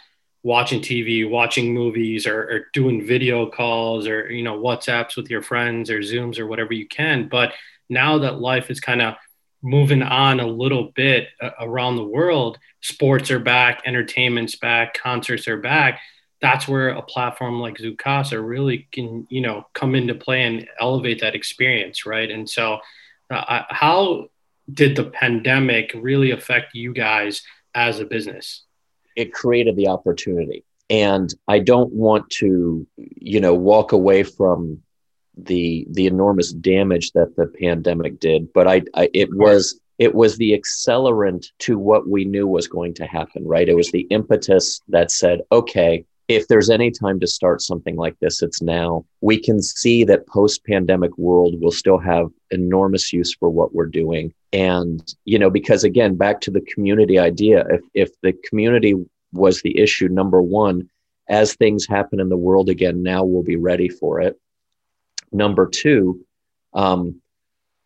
watching 0.43 0.81
TV, 0.81 1.29
watching 1.29 1.73
movies, 1.73 2.25
or, 2.25 2.41
or, 2.41 2.65
doing 2.73 3.05
video 3.05 3.45
calls, 3.45 4.07
or 4.07 4.29
you 4.31 4.43
know 4.43 4.59
WhatsApps 4.59 5.15
with 5.15 5.29
your 5.29 5.41
friends, 5.41 5.89
or 5.89 5.99
Zooms, 5.99 6.39
or 6.39 6.47
whatever 6.47 6.73
you 6.73 6.87
can. 6.87 7.27
But 7.27 7.53
now 7.89 8.19
that 8.19 8.39
life 8.39 8.71
is 8.71 8.79
kind 8.79 9.01
of 9.01 9.15
moving 9.61 10.01
on 10.01 10.39
a 10.39 10.47
little 10.47 10.85
bit 10.95 11.27
uh, 11.39 11.51
around 11.59 11.95
the 11.95 12.03
world, 12.03 12.57
sports 12.81 13.29
are 13.29 13.39
back, 13.39 13.83
entertainment's 13.85 14.55
back, 14.55 14.95
concerts 14.95 15.47
are 15.47 15.59
back. 15.59 15.99
That's 16.41 16.67
where 16.67 16.89
a 16.89 17.03
platform 17.03 17.59
like 17.59 17.77
Zoocasa 17.77 18.43
really 18.43 18.87
can, 18.91 19.27
you 19.29 19.41
know, 19.41 19.67
come 19.73 19.93
into 19.93 20.15
play 20.15 20.41
and 20.41 20.67
elevate 20.79 21.21
that 21.21 21.35
experience, 21.35 22.07
right? 22.07 22.29
And 22.31 22.49
so, 22.49 22.79
uh, 23.29 23.63
how 23.69 24.29
did 24.71 24.95
the 24.95 25.05
pandemic 25.05 25.91
really 25.95 26.31
affect 26.31 26.73
you 26.73 26.93
guys 26.93 27.41
as 27.73 27.99
a 27.99 28.05
business? 28.05 28.63
It 29.15 29.33
created 29.33 29.75
the 29.75 29.87
opportunity. 29.87 30.63
And 30.89 31.33
I 31.47 31.59
don't 31.59 31.91
want 31.93 32.29
to, 32.31 32.85
you 32.97 33.39
know, 33.39 33.53
walk 33.53 33.91
away 33.91 34.23
from 34.23 34.81
the 35.37 35.87
the 35.89 36.07
enormous 36.07 36.51
damage 36.51 37.11
that 37.13 37.35
the 37.35 37.47
pandemic 37.47 38.19
did, 38.19 38.51
but 38.53 38.67
I, 38.67 38.81
I 38.93 39.09
it 39.13 39.33
was 39.33 39.79
it 39.97 40.13
was 40.13 40.37
the 40.37 40.59
accelerant 40.59 41.45
to 41.59 41.77
what 41.77 42.09
we 42.09 42.25
knew 42.25 42.47
was 42.47 42.67
going 42.67 42.93
to 42.95 43.05
happen, 43.05 43.45
right? 43.45 43.69
It 43.69 43.75
was 43.75 43.91
the 43.91 44.07
impetus 44.09 44.81
that 44.89 45.11
said, 45.11 45.41
okay, 45.51 46.05
if 46.27 46.47
there's 46.47 46.69
any 46.69 46.91
time 46.91 47.19
to 47.19 47.27
start 47.27 47.61
something 47.61 47.95
like 47.95 48.17
this, 48.19 48.41
it's 48.41 48.61
now. 48.61 49.05
We 49.21 49.39
can 49.39 49.61
see 49.61 50.03
that 50.05 50.27
post 50.27 50.65
pandemic 50.65 51.17
world 51.17 51.61
will 51.61 51.71
still 51.71 51.99
have 51.99 52.29
enormous 52.49 53.13
use 53.13 53.33
for 53.33 53.49
what 53.49 53.75
we're 53.75 53.85
doing. 53.85 54.33
And, 54.53 55.01
you 55.23 55.39
know, 55.39 55.49
because 55.49 55.83
again, 55.83 56.15
back 56.15 56.41
to 56.41 56.51
the 56.51 56.61
community 56.61 57.17
idea, 57.17 57.65
if, 57.69 57.81
if 57.93 58.21
the 58.21 58.33
community 58.47 58.95
was 59.31 59.61
the 59.61 59.77
issue, 59.77 60.09
number 60.09 60.41
one, 60.41 60.89
as 61.29 61.55
things 61.55 61.87
happen 61.87 62.19
in 62.19 62.29
the 62.29 62.37
world 62.37 62.69
again, 62.69 63.01
now 63.01 63.23
we'll 63.23 63.43
be 63.43 63.55
ready 63.55 63.87
for 63.87 64.19
it. 64.19 64.37
Number 65.31 65.67
two, 65.67 66.25
um, 66.73 67.21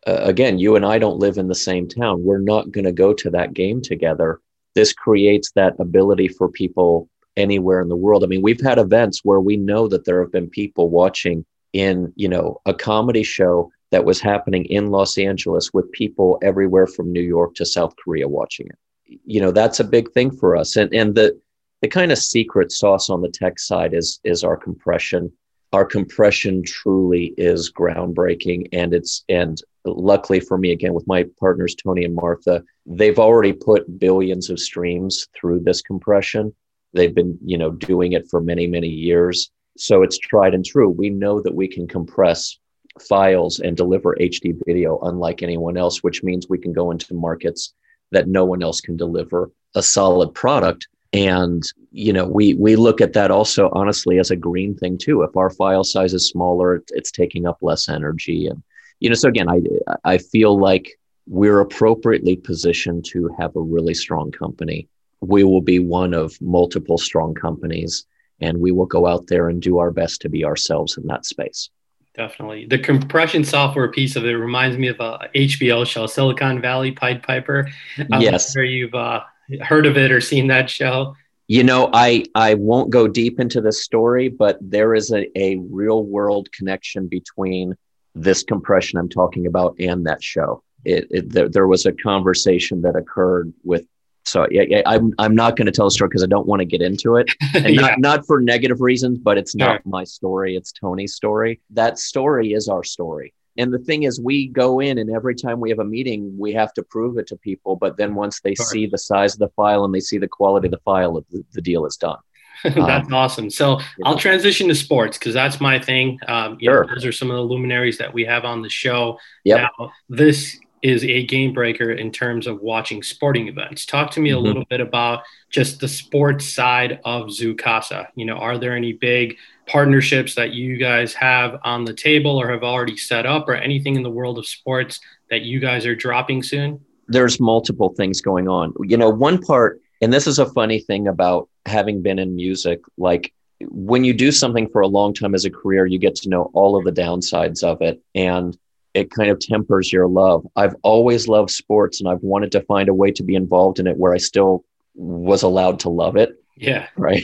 uh, 0.06 0.20
again, 0.22 0.58
you 0.58 0.76
and 0.76 0.84
I 0.84 0.98
don't 0.98 1.20
live 1.20 1.38
in 1.38 1.46
the 1.46 1.54
same 1.54 1.88
town. 1.88 2.24
We're 2.24 2.38
not 2.38 2.72
going 2.72 2.84
to 2.84 2.92
go 2.92 3.12
to 3.14 3.30
that 3.30 3.54
game 3.54 3.80
together. 3.80 4.40
This 4.74 4.92
creates 4.92 5.52
that 5.52 5.74
ability 5.78 6.28
for 6.28 6.48
people 6.48 7.08
anywhere 7.36 7.80
in 7.80 7.88
the 7.88 7.96
world. 7.96 8.24
I 8.24 8.26
mean, 8.26 8.42
we've 8.42 8.60
had 8.60 8.78
events 8.78 9.20
where 9.22 9.40
we 9.40 9.56
know 9.56 9.88
that 9.88 10.04
there 10.04 10.20
have 10.20 10.32
been 10.32 10.50
people 10.50 10.90
watching 10.90 11.44
in, 11.72 12.12
you 12.16 12.28
know, 12.28 12.60
a 12.66 12.74
comedy 12.74 13.22
show 13.22 13.70
that 13.90 14.04
was 14.04 14.20
happening 14.20 14.64
in 14.66 14.90
Los 14.90 15.18
Angeles 15.18 15.72
with 15.72 15.90
people 15.92 16.38
everywhere 16.42 16.86
from 16.86 17.12
New 17.12 17.22
York 17.22 17.54
to 17.54 17.64
South 17.64 17.94
Korea 18.02 18.28
watching 18.28 18.66
it. 18.66 19.20
You 19.24 19.40
know, 19.40 19.52
that's 19.52 19.80
a 19.80 19.84
big 19.84 20.10
thing 20.12 20.30
for 20.30 20.56
us. 20.56 20.76
And 20.76 20.92
and 20.94 21.14
the 21.14 21.38
the 21.82 21.88
kind 21.88 22.10
of 22.10 22.18
secret 22.18 22.72
sauce 22.72 23.10
on 23.10 23.22
the 23.22 23.28
tech 23.28 23.58
side 23.58 23.94
is 23.94 24.20
is 24.24 24.42
our 24.42 24.56
compression. 24.56 25.32
Our 25.72 25.84
compression 25.84 26.62
truly 26.64 27.34
is 27.36 27.72
groundbreaking 27.72 28.68
and 28.72 28.94
it's 28.94 29.24
and 29.28 29.60
luckily 29.84 30.40
for 30.40 30.58
me 30.58 30.72
again 30.72 30.94
with 30.94 31.06
my 31.06 31.26
partners 31.38 31.74
Tony 31.74 32.04
and 32.04 32.14
Martha, 32.14 32.62
they've 32.86 33.18
already 33.18 33.52
put 33.52 33.98
billions 33.98 34.50
of 34.50 34.58
streams 34.58 35.28
through 35.34 35.60
this 35.60 35.82
compression 35.82 36.54
They've 36.96 37.14
been, 37.14 37.38
you 37.44 37.58
know, 37.58 37.70
doing 37.70 38.12
it 38.12 38.28
for 38.28 38.40
many, 38.40 38.66
many 38.66 38.88
years. 38.88 39.50
So 39.76 40.02
it's 40.02 40.18
tried 40.18 40.54
and 40.54 40.64
true. 40.64 40.88
We 40.88 41.10
know 41.10 41.40
that 41.42 41.54
we 41.54 41.68
can 41.68 41.86
compress 41.86 42.58
files 43.00 43.60
and 43.60 43.76
deliver 43.76 44.16
HD 44.20 44.58
video 44.66 44.98
unlike 45.00 45.42
anyone 45.42 45.76
else, 45.76 46.02
which 46.02 46.22
means 46.22 46.48
we 46.48 46.58
can 46.58 46.72
go 46.72 46.90
into 46.90 47.14
markets 47.14 47.74
that 48.12 48.28
no 48.28 48.44
one 48.44 48.62
else 48.62 48.80
can 48.80 48.96
deliver 48.96 49.50
a 49.74 49.82
solid 49.82 50.32
product. 50.34 50.88
And 51.12 51.62
you 51.92 52.12
know, 52.12 52.26
we 52.26 52.54
we 52.54 52.76
look 52.76 53.00
at 53.00 53.12
that 53.14 53.30
also 53.30 53.70
honestly 53.72 54.18
as 54.18 54.30
a 54.30 54.36
green 54.36 54.76
thing 54.76 54.98
too. 54.98 55.22
If 55.22 55.36
our 55.36 55.50
file 55.50 55.84
size 55.84 56.14
is 56.14 56.28
smaller, 56.28 56.82
it's 56.90 57.10
taking 57.10 57.46
up 57.46 57.58
less 57.62 57.88
energy, 57.88 58.48
and 58.48 58.62
you 59.00 59.08
know. 59.08 59.14
So 59.14 59.28
again, 59.28 59.48
I 59.48 59.62
I 60.04 60.18
feel 60.18 60.58
like 60.58 60.98
we're 61.26 61.60
appropriately 61.60 62.36
positioned 62.36 63.04
to 63.06 63.30
have 63.38 63.56
a 63.56 63.60
really 63.60 63.94
strong 63.94 64.30
company 64.30 64.88
we 65.20 65.44
will 65.44 65.60
be 65.60 65.78
one 65.78 66.14
of 66.14 66.40
multiple 66.40 66.98
strong 66.98 67.34
companies 67.34 68.06
and 68.40 68.58
we 68.58 68.70
will 68.70 68.86
go 68.86 69.06
out 69.06 69.26
there 69.28 69.48
and 69.48 69.62
do 69.62 69.78
our 69.78 69.90
best 69.90 70.20
to 70.20 70.28
be 70.28 70.44
ourselves 70.44 70.96
in 70.96 71.06
that 71.06 71.24
space 71.24 71.70
definitely. 72.16 72.66
The 72.66 72.78
compression 72.78 73.44
software 73.44 73.90
piece 73.90 74.16
of 74.16 74.24
it 74.24 74.32
reminds 74.32 74.78
me 74.78 74.88
of 74.88 74.98
a 75.00 75.28
hbo 75.34 75.86
show 75.86 76.06
silicon 76.06 76.60
valley 76.60 76.92
pied 76.92 77.22
piper. 77.22 77.68
I'm 78.12 78.20
yes. 78.20 78.52
sure 78.52 78.64
you've 78.64 78.94
uh, 78.94 79.22
heard 79.60 79.86
of 79.86 79.96
it 79.96 80.10
or 80.10 80.20
seen 80.20 80.46
that 80.48 80.68
show. 80.70 81.14
You 81.48 81.62
know 81.62 81.90
i 81.92 82.24
i 82.34 82.54
won't 82.54 82.90
go 82.90 83.06
deep 83.06 83.38
into 83.38 83.60
the 83.60 83.70
story 83.70 84.28
but 84.28 84.58
there 84.60 84.96
is 84.96 85.12
a, 85.12 85.26
a 85.38 85.56
real 85.70 86.02
world 86.02 86.50
connection 86.50 87.06
between 87.06 87.76
this 88.16 88.42
compression 88.42 88.98
i'm 88.98 89.08
talking 89.08 89.46
about 89.46 89.76
and 89.78 90.04
that 90.06 90.24
show. 90.24 90.64
It, 90.84 91.06
it 91.10 91.30
there, 91.30 91.48
there 91.48 91.66
was 91.68 91.86
a 91.86 91.92
conversation 91.92 92.82
that 92.82 92.96
occurred 92.96 93.52
with 93.62 93.86
so 94.26 94.46
yeah, 94.50 94.64
yeah 94.68 94.82
I'm 94.86 95.12
I'm 95.18 95.34
not 95.34 95.56
going 95.56 95.66
to 95.66 95.72
tell 95.72 95.86
a 95.86 95.90
story 95.90 96.08
because 96.08 96.22
I 96.22 96.26
don't 96.26 96.46
want 96.46 96.60
to 96.60 96.66
get 96.66 96.82
into 96.82 97.16
it, 97.16 97.28
and 97.54 97.74
yeah. 97.74 97.80
not 97.80 97.98
not 97.98 98.26
for 98.26 98.40
negative 98.40 98.80
reasons, 98.80 99.18
but 99.18 99.38
it's 99.38 99.54
not 99.54 99.84
my 99.86 100.04
story. 100.04 100.56
It's 100.56 100.72
Tony's 100.72 101.14
story. 101.14 101.60
That 101.70 101.98
story 101.98 102.52
is 102.52 102.68
our 102.68 102.84
story. 102.84 103.32
And 103.58 103.72
the 103.72 103.78
thing 103.78 104.02
is, 104.02 104.20
we 104.20 104.48
go 104.48 104.80
in, 104.80 104.98
and 104.98 105.10
every 105.10 105.34
time 105.34 105.60
we 105.60 105.70
have 105.70 105.78
a 105.78 105.84
meeting, 105.84 106.36
we 106.38 106.52
have 106.52 106.74
to 106.74 106.82
prove 106.82 107.16
it 107.16 107.26
to 107.28 107.36
people. 107.36 107.76
But 107.76 107.96
then 107.96 108.14
once 108.14 108.40
they 108.40 108.54
sure. 108.54 108.66
see 108.66 108.86
the 108.86 108.98
size 108.98 109.32
of 109.34 109.38
the 109.38 109.48
file 109.56 109.84
and 109.84 109.94
they 109.94 110.00
see 110.00 110.18
the 110.18 110.28
quality 110.28 110.66
of 110.66 110.72
the 110.72 110.80
file, 110.84 111.24
the, 111.30 111.44
the 111.52 111.62
deal 111.62 111.86
is 111.86 111.96
done. 111.96 112.18
that's 112.64 113.06
um, 113.06 113.14
awesome. 113.14 113.50
So 113.50 113.80
I'll 114.04 114.18
transition 114.18 114.68
to 114.68 114.74
sports 114.74 115.18
because 115.18 115.34
that's 115.34 115.60
my 115.60 115.78
thing. 115.78 116.18
Um, 116.26 116.58
sure. 116.60 116.84
Know, 116.84 116.94
those 116.94 117.04
are 117.04 117.12
some 117.12 117.30
of 117.30 117.36
the 117.36 117.42
luminaries 117.42 117.98
that 117.98 118.12
we 118.12 118.24
have 118.24 118.44
on 118.44 118.62
the 118.62 118.68
show. 118.68 119.18
Yep. 119.44 119.70
Now, 119.78 119.92
this 120.08 120.58
is 120.82 121.04
a 121.04 121.24
game 121.26 121.52
breaker 121.52 121.92
in 121.92 122.12
terms 122.12 122.46
of 122.46 122.60
watching 122.60 123.02
sporting 123.02 123.48
events. 123.48 123.86
Talk 123.86 124.10
to 124.12 124.20
me 124.20 124.30
mm-hmm. 124.30 124.38
a 124.38 124.40
little 124.40 124.64
bit 124.68 124.80
about 124.80 125.22
just 125.50 125.80
the 125.80 125.88
sports 125.88 126.46
side 126.46 127.00
of 127.04 127.26
Zoocasa. 127.26 128.08
You 128.14 128.26
know, 128.26 128.36
are 128.36 128.58
there 128.58 128.76
any 128.76 128.92
big 128.92 129.36
partnerships 129.66 130.34
that 130.34 130.52
you 130.52 130.76
guys 130.76 131.12
have 131.14 131.58
on 131.64 131.84
the 131.84 131.94
table 131.94 132.40
or 132.40 132.50
have 132.50 132.62
already 132.62 132.96
set 132.96 133.26
up, 133.26 133.48
or 133.48 133.54
anything 133.54 133.96
in 133.96 134.02
the 134.02 134.10
world 134.10 134.38
of 134.38 134.46
sports 134.46 135.00
that 135.30 135.42
you 135.42 135.58
guys 135.58 135.86
are 135.86 135.96
dropping 135.96 136.42
soon? 136.42 136.80
There's 137.08 137.40
multiple 137.40 137.94
things 137.96 138.20
going 138.20 138.48
on. 138.48 138.74
You 138.84 138.96
know, 138.96 139.10
one 139.10 139.40
part, 139.40 139.80
and 140.02 140.12
this 140.12 140.26
is 140.26 140.38
a 140.38 140.46
funny 140.46 140.80
thing 140.80 141.08
about 141.08 141.48
having 141.64 142.02
been 142.02 142.18
in 142.18 142.36
music, 142.36 142.80
like 142.96 143.32
when 143.60 144.04
you 144.04 144.12
do 144.12 144.30
something 144.30 144.68
for 144.68 144.82
a 144.82 144.86
long 144.86 145.14
time 145.14 145.34
as 145.34 145.44
a 145.44 145.50
career, 145.50 145.86
you 145.86 145.98
get 145.98 146.14
to 146.16 146.28
know 146.28 146.50
all 146.52 146.76
of 146.76 146.84
the 146.84 146.92
downsides 146.92 147.64
of 147.64 147.80
it. 147.80 148.00
And 148.14 148.56
it 148.96 149.10
kind 149.10 149.30
of 149.30 149.38
tempers 149.38 149.92
your 149.92 150.08
love. 150.08 150.46
I've 150.56 150.74
always 150.82 151.28
loved 151.28 151.50
sports 151.50 152.00
and 152.00 152.08
I've 152.08 152.22
wanted 152.22 152.50
to 152.52 152.62
find 152.62 152.88
a 152.88 152.94
way 152.94 153.10
to 153.12 153.22
be 153.22 153.34
involved 153.34 153.78
in 153.78 153.86
it 153.86 153.98
where 153.98 154.14
I 154.14 154.16
still 154.16 154.64
was 154.94 155.42
allowed 155.42 155.80
to 155.80 155.90
love 155.90 156.16
it. 156.16 156.30
Yeah. 156.56 156.88
Right. 156.96 157.22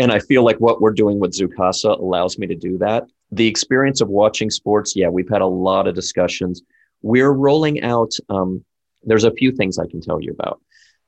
And 0.00 0.10
I 0.10 0.18
feel 0.18 0.42
like 0.44 0.58
what 0.58 0.80
we're 0.80 0.90
doing 0.92 1.20
with 1.20 1.38
Zoocasa 1.38 1.96
allows 1.96 2.38
me 2.38 2.48
to 2.48 2.56
do 2.56 2.76
that. 2.78 3.04
The 3.30 3.46
experience 3.46 4.00
of 4.00 4.08
watching 4.08 4.50
sports, 4.50 4.96
yeah, 4.96 5.08
we've 5.08 5.28
had 5.28 5.42
a 5.42 5.46
lot 5.46 5.86
of 5.86 5.94
discussions. 5.94 6.62
We're 7.02 7.30
rolling 7.30 7.82
out, 7.82 8.10
um, 8.28 8.64
there's 9.04 9.24
a 9.24 9.30
few 9.30 9.52
things 9.52 9.78
I 9.78 9.86
can 9.86 10.00
tell 10.00 10.20
you 10.20 10.32
about. 10.32 10.60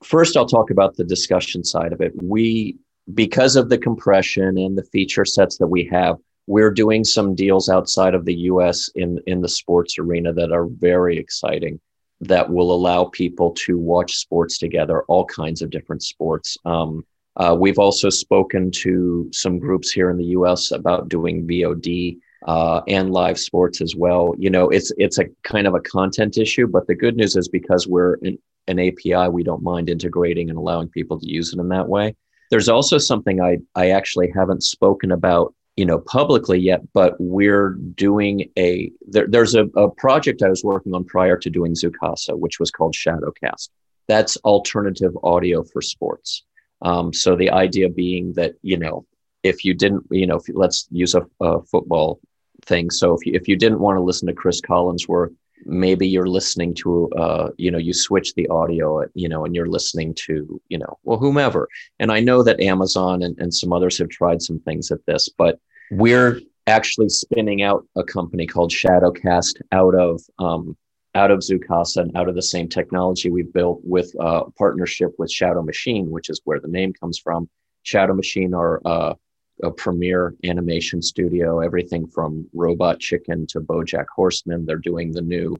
First, 0.04 0.36
I'll 0.36 0.46
talk 0.46 0.70
about 0.70 0.96
the 0.96 1.04
discussion 1.04 1.64
side 1.64 1.92
of 1.92 2.00
it. 2.00 2.12
We, 2.22 2.76
because 3.12 3.56
of 3.56 3.68
the 3.68 3.78
compression 3.78 4.56
and 4.58 4.78
the 4.78 4.84
feature 4.84 5.24
sets 5.24 5.58
that 5.58 5.66
we 5.66 5.84
have, 5.86 6.18
we're 6.46 6.70
doing 6.70 7.04
some 7.04 7.34
deals 7.34 7.68
outside 7.68 8.14
of 8.14 8.24
the 8.24 8.34
US 8.34 8.88
in, 8.94 9.18
in 9.26 9.40
the 9.40 9.48
sports 9.48 9.98
arena 9.98 10.32
that 10.32 10.52
are 10.52 10.66
very 10.66 11.18
exciting 11.18 11.80
that 12.20 12.50
will 12.50 12.72
allow 12.72 13.04
people 13.04 13.52
to 13.52 13.78
watch 13.78 14.16
sports 14.16 14.58
together, 14.58 15.02
all 15.08 15.24
kinds 15.24 15.62
of 15.62 15.70
different 15.70 16.02
sports. 16.02 16.56
Um, 16.64 17.04
uh, 17.36 17.56
we've 17.58 17.78
also 17.78 18.10
spoken 18.10 18.70
to 18.70 19.28
some 19.32 19.58
groups 19.58 19.90
here 19.90 20.10
in 20.10 20.16
the 20.16 20.26
US 20.26 20.70
about 20.70 21.08
doing 21.08 21.46
VOD 21.46 22.18
uh, 22.46 22.82
and 22.86 23.12
live 23.12 23.38
sports 23.38 23.80
as 23.80 23.96
well. 23.96 24.34
You 24.38 24.50
know, 24.50 24.68
it's 24.68 24.92
it's 24.98 25.18
a 25.18 25.26
kind 25.42 25.66
of 25.66 25.74
a 25.74 25.80
content 25.80 26.38
issue, 26.38 26.66
but 26.66 26.86
the 26.86 26.94
good 26.94 27.16
news 27.16 27.36
is 27.36 27.48
because 27.48 27.88
we're 27.88 28.14
in, 28.16 28.38
an 28.68 28.78
API, 28.78 29.28
we 29.28 29.42
don't 29.42 29.62
mind 29.62 29.90
integrating 29.90 30.48
and 30.48 30.58
allowing 30.58 30.88
people 30.88 31.18
to 31.18 31.28
use 31.28 31.52
it 31.52 31.58
in 31.58 31.68
that 31.68 31.88
way. 31.88 32.14
There's 32.50 32.68
also 32.68 32.98
something 32.98 33.40
I 33.40 33.58
I 33.74 33.90
actually 33.90 34.30
haven't 34.30 34.62
spoken 34.62 35.10
about 35.10 35.54
you 35.76 35.84
know 35.84 35.98
publicly 35.98 36.58
yet 36.58 36.80
but 36.92 37.14
we're 37.18 37.70
doing 37.70 38.48
a 38.56 38.92
there, 39.08 39.26
there's 39.26 39.54
a, 39.54 39.64
a 39.76 39.90
project 39.90 40.42
i 40.42 40.48
was 40.48 40.62
working 40.62 40.94
on 40.94 41.04
prior 41.04 41.36
to 41.36 41.50
doing 41.50 41.74
zoocasa 41.74 42.38
which 42.38 42.60
was 42.60 42.70
called 42.70 42.94
shadowcast. 42.94 43.70
That's 44.06 44.36
alternative 44.38 45.16
audio 45.22 45.62
for 45.62 45.80
sports. 45.80 46.44
Um, 46.82 47.12
so 47.12 47.36
the 47.36 47.50
idea 47.50 47.88
being 47.88 48.34
that 48.34 48.54
you 48.62 48.76
know 48.76 49.06
if 49.42 49.64
you 49.64 49.74
didn't 49.74 50.04
you 50.10 50.26
know 50.26 50.36
if, 50.36 50.44
let's 50.52 50.86
use 50.90 51.14
a, 51.14 51.26
a 51.40 51.62
football 51.62 52.20
thing. 52.66 52.90
So 52.90 53.14
if 53.14 53.26
you, 53.26 53.32
if 53.34 53.48
you 53.48 53.56
didn't 53.56 53.80
want 53.80 53.96
to 53.96 54.02
listen 54.02 54.28
to 54.28 54.34
cris 54.34 54.60
collinsworth 54.60 55.34
maybe 55.66 56.06
you're 56.06 56.26
listening 56.26 56.74
to 56.74 57.08
uh, 57.10 57.50
you 57.56 57.70
know 57.70 57.78
you 57.78 57.92
switch 57.92 58.34
the 58.34 58.46
audio 58.48 59.04
you 59.14 59.28
know 59.28 59.44
and 59.44 59.54
you're 59.54 59.68
listening 59.68 60.14
to 60.14 60.60
you 60.68 60.78
know 60.78 60.98
well 61.04 61.18
whomever 61.18 61.68
and 61.98 62.12
i 62.12 62.20
know 62.20 62.42
that 62.42 62.60
amazon 62.60 63.22
and, 63.22 63.38
and 63.38 63.52
some 63.52 63.72
others 63.72 63.98
have 63.98 64.08
tried 64.08 64.40
some 64.42 64.58
things 64.60 64.90
at 64.90 65.04
this 65.06 65.28
but 65.38 65.58
we're 65.90 66.40
actually 66.66 67.08
spinning 67.08 67.62
out 67.62 67.86
a 67.96 68.04
company 68.04 68.46
called 68.46 68.70
shadowcast 68.70 69.60
out 69.72 69.94
of 69.94 70.20
um, 70.38 70.76
out 71.14 71.30
of 71.30 71.40
Zoocasa 71.40 71.98
and 71.98 72.16
out 72.16 72.28
of 72.28 72.34
the 72.34 72.42
same 72.42 72.68
technology 72.68 73.30
we 73.30 73.42
built 73.42 73.80
with 73.84 74.12
a 74.16 74.22
uh, 74.22 74.44
partnership 74.58 75.12
with 75.16 75.30
Shadow 75.30 75.62
Machine, 75.62 76.10
which 76.10 76.28
is 76.28 76.40
where 76.44 76.58
the 76.58 76.68
name 76.68 76.92
comes 76.92 77.18
from. 77.18 77.48
Shadow 77.84 78.14
Machine 78.14 78.52
are 78.52 78.80
uh, 78.84 79.14
a 79.62 79.70
premier 79.70 80.34
animation 80.44 81.00
studio, 81.00 81.60
everything 81.60 82.06
from 82.06 82.46
Robot 82.52 82.98
Chicken 82.98 83.46
to 83.48 83.60
BoJack 83.60 84.06
Horseman. 84.14 84.66
They're 84.66 84.76
doing 84.76 85.12
the 85.12 85.22
new 85.22 85.56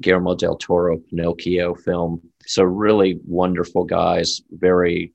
Guillermo 0.00 0.34
del 0.34 0.56
Toro 0.56 0.98
Pinocchio 0.98 1.74
film. 1.74 2.20
So 2.46 2.64
really 2.64 3.20
wonderful 3.24 3.84
guys, 3.84 4.40
very 4.50 5.12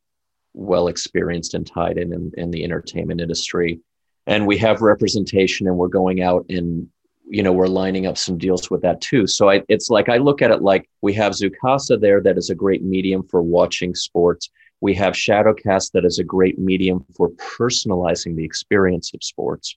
well 0.54 0.88
experienced 0.88 1.54
and 1.54 1.68
tied 1.68 1.98
in, 1.98 2.14
in 2.14 2.32
in 2.38 2.52
the 2.52 2.64
entertainment 2.64 3.22
industry. 3.22 3.80
And 4.26 4.48
we 4.48 4.58
have 4.58 4.82
representation, 4.82 5.68
and 5.68 5.78
we're 5.78 5.88
going 5.88 6.22
out 6.22 6.46
and 6.50 6.88
you 7.30 7.44
know 7.44 7.52
we're 7.52 7.68
lining 7.68 8.08
up 8.08 8.18
some 8.18 8.38
deals 8.38 8.72
with 8.72 8.82
that 8.82 9.02
too. 9.02 9.28
So 9.28 9.50
I, 9.50 9.64
it's 9.68 9.90
like 9.90 10.10
I 10.10 10.18
look 10.18 10.42
at 10.42 10.52
it 10.52 10.62
like 10.62 10.90
we 11.02 11.14
have 11.14 11.34
Zoocasa 11.34 12.00
there, 12.00 12.22
that 12.22 12.38
is 12.38 12.50
a 12.50 12.56
great 12.56 12.84
medium 12.84 13.24
for 13.28 13.42
watching 13.44 13.94
sports 13.94 14.50
we 14.82 14.94
have 14.96 15.14
Shadowcast 15.14 15.92
that 15.94 16.06
is 16.06 16.20
a 16.20 16.24
great 16.24 16.60
medium 16.60 17.06
for 17.16 17.30
personalizing 17.32 18.36
the 18.36 18.46
experience 18.46 19.12
of 19.14 19.24
sports. 19.24 19.76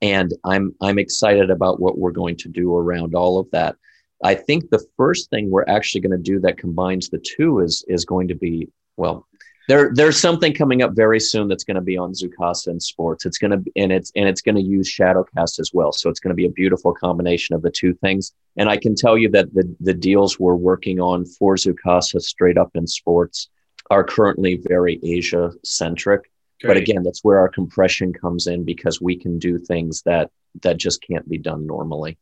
And 0.00 0.32
I'm 0.44 0.74
I'm 0.80 0.98
excited 0.98 1.50
about 1.50 1.80
what 1.80 1.98
we're 1.98 2.12
going 2.12 2.36
to 2.38 2.48
do 2.48 2.74
around 2.74 3.14
all 3.14 3.38
of 3.38 3.50
that. 3.52 3.76
I 4.24 4.34
think 4.34 4.70
the 4.70 4.84
first 4.96 5.30
thing 5.30 5.50
we're 5.50 5.68
actually 5.68 6.00
going 6.00 6.16
to 6.16 6.30
do 6.32 6.40
that 6.40 6.58
combines 6.58 7.08
the 7.08 7.18
two 7.18 7.60
is 7.60 7.84
is 7.88 8.04
going 8.04 8.28
to 8.28 8.34
be 8.34 8.68
well, 8.96 9.26
there 9.68 9.92
there's 9.94 10.18
something 10.18 10.54
coming 10.54 10.82
up 10.82 10.92
very 10.94 11.20
soon 11.20 11.46
that's 11.46 11.64
going 11.64 11.76
to 11.76 11.80
be 11.80 11.96
on 11.96 12.12
Zoocasa 12.12 12.68
and 12.68 12.82
sports. 12.82 13.26
It's 13.26 13.38
going 13.38 13.50
to 13.52 13.70
and 13.76 13.92
it's 13.92 14.10
and 14.16 14.28
it's 14.28 14.40
going 14.40 14.56
to 14.56 14.62
use 14.62 14.92
Shadowcast 14.92 15.60
as 15.60 15.70
well. 15.72 15.92
So 15.92 16.10
it's 16.10 16.20
going 16.20 16.30
to 16.30 16.34
be 16.34 16.46
a 16.46 16.50
beautiful 16.50 16.94
combination 16.94 17.54
of 17.54 17.62
the 17.62 17.70
two 17.70 17.94
things. 17.94 18.32
And 18.56 18.68
I 18.68 18.76
can 18.76 18.96
tell 18.96 19.16
you 19.16 19.28
that 19.30 19.52
the 19.54 19.72
the 19.78 19.94
deals 19.94 20.40
we're 20.40 20.56
working 20.56 21.00
on 21.00 21.26
for 21.26 21.54
Zoocasa 21.54 22.20
straight 22.20 22.58
up 22.58 22.70
in 22.74 22.86
sports 22.86 23.50
are 23.92 24.02
currently 24.02 24.56
very 24.56 24.98
Asia 25.02 25.52
centric. 25.62 26.30
But 26.64 26.76
again, 26.76 27.02
that's 27.02 27.24
where 27.24 27.40
our 27.40 27.48
compression 27.48 28.12
comes 28.12 28.46
in 28.46 28.64
because 28.64 29.00
we 29.00 29.16
can 29.16 29.38
do 29.38 29.58
things 29.58 30.02
that 30.02 30.30
that 30.62 30.76
just 30.76 31.02
can't 31.02 31.28
be 31.28 31.36
done 31.36 31.66
normally. 31.66 32.16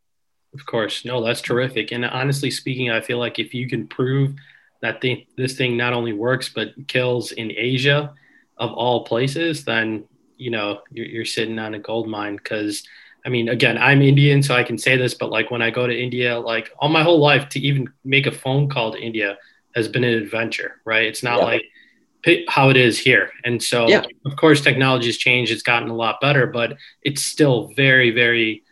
Of 0.54 0.64
course, 0.64 1.04
no, 1.04 1.22
that's 1.22 1.42
terrific. 1.42 1.92
And 1.92 2.04
honestly 2.04 2.50
speaking, 2.50 2.90
I 2.90 3.02
feel 3.02 3.18
like 3.18 3.38
if 3.38 3.52
you 3.52 3.68
can 3.68 3.87
prove 3.87 4.35
that 4.80 5.00
the, 5.00 5.26
this 5.37 5.56
thing 5.56 5.76
not 5.76 5.92
only 5.92 6.14
works 6.14 6.48
but 6.48 6.70
kills 6.88 7.33
in 7.33 7.52
Asia, 7.52 8.14
of 8.56 8.72
all 8.72 9.04
places, 9.04 9.64
then 9.64 10.04
you 10.37 10.50
know 10.50 10.80
you're, 10.90 11.06
you're 11.06 11.24
sitting 11.24 11.59
on 11.59 11.74
a 11.74 11.78
gold 11.78 12.09
mine. 12.09 12.37
Because 12.37 12.83
I 13.26 13.28
mean, 13.28 13.48
again, 13.48 13.78
I'm 13.78 14.02
Indian, 14.02 14.42
so 14.42 14.54
I 14.54 14.62
can 14.62 14.78
say 14.78 14.96
this, 14.96 15.14
but 15.14 15.30
like 15.30 15.50
when 15.50 15.62
I 15.62 15.70
go 15.70 15.87
to 15.87 16.02
India, 16.06 16.38
like 16.38 16.70
all 16.78 16.88
my 16.88 17.02
whole 17.02 17.20
life 17.20 17.48
to 17.50 17.61
even 17.61 17.92
make 18.04 18.26
a 18.26 18.33
phone 18.33 18.68
call 18.68 18.92
to 18.92 18.98
India 18.98 19.38
has 19.74 19.88
been 19.88 20.04
an 20.04 20.14
adventure, 20.14 20.80
right? 20.85 21.04
It's 21.04 21.22
not 21.22 21.38
yeah. 21.38 21.44
like 21.44 22.44
how 22.48 22.68
it 22.68 22.76
is 22.76 22.98
here. 22.98 23.30
And 23.44 23.62
so, 23.62 23.88
yeah. 23.88 24.04
of 24.26 24.37
course, 24.37 24.61
technology 24.61 25.06
has 25.06 25.16
changed. 25.16 25.52
It's 25.52 25.62
gotten 25.62 25.88
a 25.88 25.94
lot 25.94 26.20
better, 26.20 26.46
but 26.46 26.76
it's 27.02 27.22
still 27.22 27.72
very, 27.76 28.11
very 28.11 28.62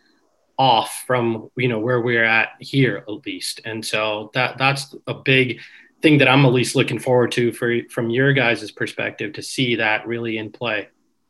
off 0.59 1.05
from 1.07 1.49
you 1.55 1.69
know 1.69 1.79
where 1.79 2.01
we're 2.01 2.25
at 2.25 2.49
here 2.59 2.97
at 2.97 3.09
least. 3.25 3.61
And 3.63 3.83
so 3.83 4.29
that 4.33 4.57
that's 4.57 4.93
a 5.07 5.13
big 5.13 5.61
thing 6.01 6.17
that 6.19 6.27
I'm 6.27 6.45
at 6.45 6.51
least 6.51 6.75
looking 6.75 6.99
forward 6.99 7.31
to 7.33 7.51
for 7.53 7.81
from 7.89 8.09
your 8.09 8.33
guys' 8.33 8.69
perspective 8.69 9.33
to 9.33 9.41
see 9.41 9.75
that 9.75 10.05
really 10.05 10.37
in 10.37 10.51
play. 10.51 10.89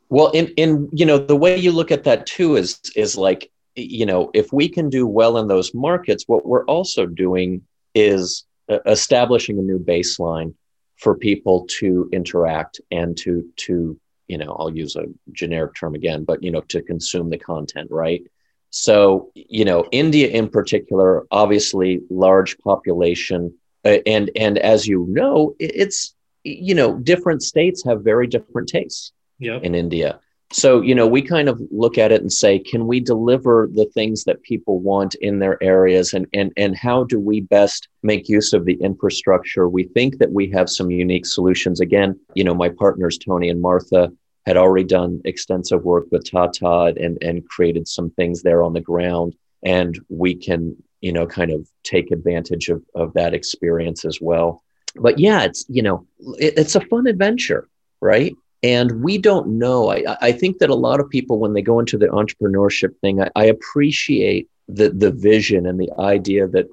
Well, 0.10 0.32
in 0.32 0.48
in 0.58 0.90
you 0.92 1.06
know 1.06 1.20
the 1.20 1.36
way 1.36 1.56
you 1.56 1.72
look 1.72 1.92
at 1.92 2.04
that 2.06 2.26
too 2.26 2.56
is 2.56 2.82
is 2.96 3.16
like 3.16 3.52
you 3.76 4.06
know 4.06 4.32
if 4.34 4.52
we 4.52 4.68
can 4.68 4.90
do 4.90 5.06
well 5.06 5.38
in 5.38 5.48
those 5.48 5.74
markets, 5.76 6.24
what 6.28 6.46
we're 6.46 6.66
also 6.66 7.06
doing 7.06 7.62
is 7.94 8.46
establishing 8.86 9.58
a 9.60 9.62
new 9.62 9.80
baseline 9.80 10.54
for 10.98 11.16
people 11.16 11.66
to 11.70 12.10
interact 12.12 12.82
and 12.92 13.18
to 13.18 13.50
to 13.56 14.00
you 14.28 14.38
know 14.38 14.56
i'll 14.60 14.76
use 14.76 14.96
a 14.96 15.06
generic 15.32 15.74
term 15.74 15.96
again 15.96 16.24
but 16.24 16.44
you 16.44 16.52
know 16.52 16.62
to 16.62 16.82
consume 16.82 17.30
the 17.30 17.38
content 17.38 17.90
right 17.90 18.24
so 18.70 19.32
you 19.34 19.66
know 19.66 19.86
india 19.92 20.28
in 20.28 20.48
particular 20.48 21.26
obviously 21.32 22.02
large 22.10 22.58
population 22.60 23.54
uh, 23.86 23.98
and 24.06 24.30
and 24.36 24.58
as 24.60 24.88
you 24.88 25.06
know 25.10 25.56
it's 25.60 26.16
you 26.44 26.76
know 26.76 26.98
different 27.00 27.42
states 27.42 27.84
have 27.84 28.04
very 28.04 28.28
different 28.28 28.68
tastes 28.70 29.12
yep. 29.40 29.64
in 29.64 29.74
india 29.74 30.20
so, 30.52 30.82
you 30.82 30.96
know, 30.96 31.06
we 31.06 31.22
kind 31.22 31.48
of 31.48 31.62
look 31.70 32.00
at 32.00 32.12
it 32.12 32.22
and 32.22 32.34
say, 32.34 32.58
can 32.58 32.88
we 32.88 33.00
deliver 33.00 33.70
the 33.72 33.86
things 33.86 34.24
that 34.24 34.42
people 34.42 34.80
want 34.80 35.14
in 35.16 35.38
their 35.38 35.62
areas 35.62 36.14
and, 36.14 36.26
and, 36.34 36.52
and 36.58 36.76
how 36.76 37.04
do 37.04 37.20
we 37.20 37.42
best 37.42 37.88
make 38.02 38.28
use 38.28 38.52
of 38.52 38.66
the 38.66 38.74
infrastructure? 38.82 39.70
We 39.70 39.84
think 39.84 40.18
that 40.18 40.32
we 40.32 40.50
have 40.50 40.68
some 40.68 40.90
unique 40.90 41.28
solutions. 41.28 41.82
Again, 41.82 42.20
you 42.34 42.44
know, 42.44 42.56
my 42.56 42.70
partners, 42.70 43.20
Tony 43.20 43.50
and 43.50 43.62
Martha, 43.62 44.12
had 44.48 44.58
already 44.58 44.86
done 44.86 45.22
extensive 45.26 45.84
work 45.84 46.06
with 46.10 46.28
Tata 46.28 46.96
and, 47.00 47.20
and 47.22 47.48
created 47.48 47.88
some 47.88 48.10
things 48.12 48.42
there 48.42 48.64
on 48.64 48.74
the 48.74 48.82
ground. 48.82 49.36
And 49.64 50.00
we 50.10 50.34
can, 50.34 50.76
you 51.02 51.14
know, 51.14 51.28
kind 51.28 51.52
of 51.52 51.70
take 51.84 52.10
advantage 52.10 52.70
of, 52.70 52.84
of 52.96 53.14
that 53.14 53.36
experience 53.36 54.04
as 54.04 54.20
well. 54.20 54.64
But 54.96 55.20
yeah, 55.20 55.44
it's, 55.44 55.64
you 55.70 55.84
know, 55.84 56.08
it, 56.40 56.56
it's 56.58 56.76
a 56.76 56.82
fun 56.82 57.06
adventure, 57.06 57.70
right? 58.02 58.34
And 58.62 59.02
we 59.02 59.18
don't 59.18 59.58
know. 59.58 59.92
I, 59.92 60.18
I 60.22 60.32
think 60.32 60.60
that 60.60 60.70
a 60.70 60.76
lot 60.76 61.00
of 61.00 61.10
people, 61.10 61.40
when 61.40 61.54
they 61.54 61.62
go 61.62 61.80
into 61.80 61.98
the 61.98 62.08
entrepreneurship 62.08 62.98
thing, 63.00 63.22
I, 63.22 63.30
I 63.36 63.46
appreciate 63.46 64.50
the, 64.68 64.90
the 64.90 65.12
vision 65.12 65.66
and 65.66 65.80
the 65.80 65.92
idea 65.98 66.48
that 66.50 66.68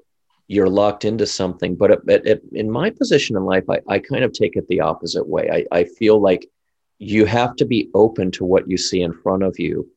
you're 0.48 0.68
locked 0.68 1.04
into 1.04 1.26
something. 1.26 1.76
But 1.76 2.08
at, 2.10 2.26
at, 2.26 2.40
in 2.52 2.70
my 2.70 2.90
position 2.90 3.36
in 3.36 3.44
life, 3.44 3.64
I, 3.70 3.80
I 3.88 3.98
kind 4.00 4.24
of 4.24 4.32
take 4.32 4.56
it 4.56 4.66
the 4.68 4.80
opposite 4.80 5.28
way. 5.28 5.48
I, 5.72 5.78
I 5.78 5.84
feel 5.84 6.20
like 6.20 6.48
you 6.98 7.24
have 7.24 7.56
to 7.56 7.64
be 7.64 7.90
open 7.94 8.30
to 8.32 8.44
what 8.44 8.68
you 8.68 8.76
see 8.76 9.02
in 9.02 9.12
front 9.12 9.42
of 9.42 9.58
you. 9.58 9.88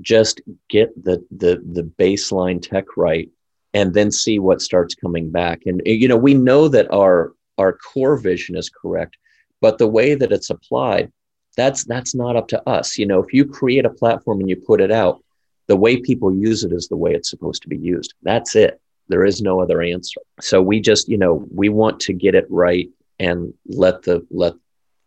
Just 0.00 0.40
get 0.68 0.90
the, 1.02 1.24
the, 1.30 1.62
the 1.72 1.82
baseline 1.82 2.60
tech 2.60 2.96
right 2.96 3.28
and 3.74 3.94
then 3.94 4.10
see 4.10 4.38
what 4.38 4.62
starts 4.62 4.94
coming 4.94 5.30
back. 5.30 5.62
And, 5.66 5.80
eh, 5.86 5.92
you 5.92 6.08
know, 6.08 6.16
we 6.16 6.34
know 6.34 6.68
that 6.68 6.90
our, 6.92 7.32
our 7.58 7.72
core 7.72 8.16
vision 8.16 8.56
is 8.56 8.70
correct, 8.70 9.16
but 9.60 9.78
the 9.78 9.88
way 9.88 10.14
that 10.14 10.32
it's 10.32 10.50
applied, 10.50 11.12
that's 11.56 11.84
that's 11.84 12.14
not 12.14 12.36
up 12.36 12.48
to 12.48 12.68
us 12.68 12.98
you 12.98 13.06
know 13.06 13.22
if 13.22 13.32
you 13.32 13.44
create 13.44 13.84
a 13.84 13.90
platform 13.90 14.40
and 14.40 14.48
you 14.48 14.56
put 14.56 14.80
it 14.80 14.92
out 14.92 15.22
the 15.68 15.76
way 15.76 16.00
people 16.00 16.34
use 16.34 16.64
it 16.64 16.72
is 16.72 16.88
the 16.88 16.96
way 16.96 17.12
it's 17.12 17.30
supposed 17.30 17.62
to 17.62 17.68
be 17.68 17.76
used 17.76 18.14
that's 18.22 18.54
it 18.56 18.80
there 19.08 19.24
is 19.24 19.42
no 19.42 19.60
other 19.60 19.82
answer 19.82 20.20
so 20.40 20.62
we 20.62 20.80
just 20.80 21.08
you 21.08 21.18
know 21.18 21.46
we 21.54 21.68
want 21.68 22.00
to 22.00 22.12
get 22.12 22.34
it 22.34 22.46
right 22.48 22.88
and 23.18 23.52
let 23.66 24.02
the 24.02 24.26
let 24.30 24.54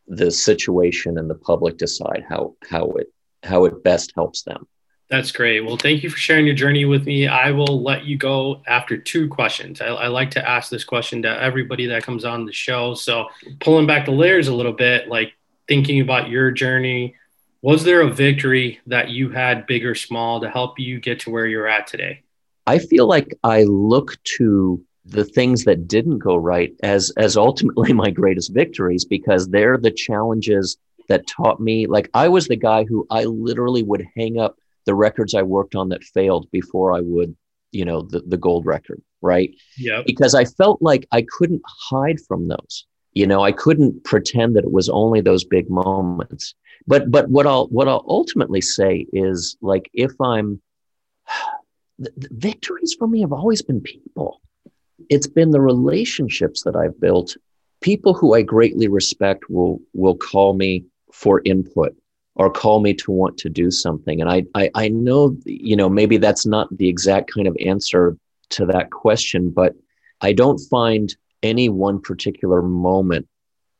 the 0.08 0.29
situation 0.29 1.17
and 1.17 1.29
the 1.29 1.36
public 1.36 1.77
decide 1.77 2.23
how 2.27 2.55
how 2.69 2.86
it 2.91 3.12
how 3.43 3.65
it 3.65 3.84
best 3.84 4.12
helps 4.15 4.43
them 4.43 4.67
that's 5.08 5.31
great. 5.31 5.63
Well, 5.63 5.77
thank 5.77 6.01
you 6.01 6.10
for 6.10 6.17
sharing 6.17 6.47
your 6.47 6.55
journey 6.55 6.86
with 6.86 7.05
me. 7.05 7.27
I 7.27 7.51
will 7.51 7.84
let 7.84 8.05
you 8.05 8.17
go 8.17 8.63
after 8.65 8.97
two 8.97 9.27
questions. 9.27 9.79
I, 9.79 9.88
I, 9.88 10.08
like 10.08 10.31
to 10.31 10.49
ask 10.49 10.71
this 10.71 10.84
question 10.84 11.21
to 11.21 11.41
everybody 11.41 11.86
that 11.88 12.01
comes 12.01 12.25
on 12.25 12.45
the 12.45 12.51
show. 12.51 12.95
So, 12.95 13.27
pulling 13.60 13.86
back 13.86 14.05
the 14.05 14.12
layers 14.12 14.47
a 14.47 14.55
little 14.55 14.73
bit, 14.73 15.08
like 15.08 15.34
thinking 15.67 16.01
about 16.01 16.30
your 16.30 16.51
journey, 16.51 17.15
was 17.62 17.84
there 17.84 18.01
a 18.01 18.10
victory 18.10 18.80
that 18.88 19.10
you 19.10 19.30
had, 19.30 19.65
big 19.65 19.86
or 19.86 19.95
small, 19.95 20.41
to 20.41 20.49
help 20.49 20.80
you 20.80 20.99
get 20.99 21.21
to 21.21 21.32
where 21.32 21.47
you're 21.47 21.67
at 21.67 21.88
today? 21.88 22.23
I 22.67 22.80
feel 22.80 23.08
like 23.08 23.34
I 23.43 23.63
look 23.63 24.21
to 24.38 24.84
the 25.06 25.25
things 25.25 25.65
that 25.65 25.88
didn't 25.88 26.19
go 26.19 26.36
right 26.36 26.73
as 26.82 27.12
as 27.17 27.38
ultimately 27.38 27.93
my 28.04 28.10
greatest 28.10 28.54
victories 28.54 29.06
because 29.06 29.47
they're 29.47 29.78
the 29.78 29.91
challenges 29.91 30.78
that 31.08 31.28
taught 31.28 31.60
me 31.60 31.86
like 31.86 32.10
I 32.15 32.28
was 32.28 32.47
the 32.47 32.56
guy 32.56 32.86
who 32.86 33.06
I 33.12 33.25
literally 33.25 33.84
would 33.84 34.06
hang 34.15 34.39
up 34.39 34.58
the 34.86 34.95
records 34.95 35.34
I 35.34 35.41
worked 35.41 35.75
on 35.75 35.89
that 35.89 36.04
failed 36.04 36.49
before 36.51 36.93
I 36.93 37.01
would, 37.01 37.36
you 37.71 37.86
know, 37.86 38.01
the, 38.01 38.21
the 38.21 38.38
gold 38.38 38.65
record, 38.65 39.01
right? 39.21 39.54
Yeah. 39.78 40.01
Because 40.06 40.36
I 40.36 40.45
felt 40.45 40.82
like 40.82 41.08
I 41.12 41.25
couldn't 41.28 41.63
hide 41.65 42.19
from 42.28 42.47
those 42.47 42.86
you 43.15 43.25
know 43.25 43.41
i 43.43 43.51
couldn't 43.51 44.04
pretend 44.04 44.56
that 44.56 44.65
it 44.65 44.71
was 44.71 44.89
only 44.89 45.21
those 45.21 45.43
big 45.43 45.69
moments. 45.69 46.54
But 46.86 47.10
but 47.10 47.30
what 47.30 47.47
i'll 47.47 47.67
what 47.67 47.88
i'll 47.88 48.06
ultimately 48.08 48.62
say 48.62 49.08
is 49.12 49.58
like 49.62 49.89
if 49.93 50.12
i'm 50.21 50.62
the, 51.97 52.12
the 52.17 52.30
victories 52.32 52.93
for 52.99 53.08
me 53.08 53.21
have 53.21 53.34
always 53.34 53.62
been 53.62 53.82
people. 53.82 54.41
It's 55.10 55.28
been 55.28 55.51
the 55.51 55.62
relationships 55.62 56.62
that 56.63 56.75
i've 56.75 56.99
built. 56.99 57.36
People 57.82 58.13
who 58.13 58.36
i 58.36 58.43
greatly 58.43 58.88
respect 58.88 59.49
will 59.49 59.80
will 59.93 60.17
call 60.17 60.54
me 60.54 60.86
for 61.12 61.41
input 61.45 61.95
or 62.36 62.51
call 62.51 62.82
me 62.82 62.93
to 62.93 63.12
want 63.12 63.38
to 63.38 63.49
do 63.49 63.71
something. 63.71 64.19
And 64.21 64.30
I, 64.30 64.43
I 64.54 64.69
i 64.75 64.88
know 64.89 65.36
you 65.45 65.75
know 65.75 65.89
maybe 65.89 66.17
that's 66.17 66.45
not 66.45 66.67
the 66.78 66.89
exact 66.89 67.34
kind 67.34 67.47
of 67.47 67.58
answer 67.65 68.17
to 68.51 68.65
that 68.67 68.91
question, 68.91 69.49
but 69.49 69.73
I 70.21 70.34
don't 70.34 70.60
find 70.69 71.15
any 71.45 71.69
one 71.69 72.01
particular 72.01 72.62
moment. 72.62 73.27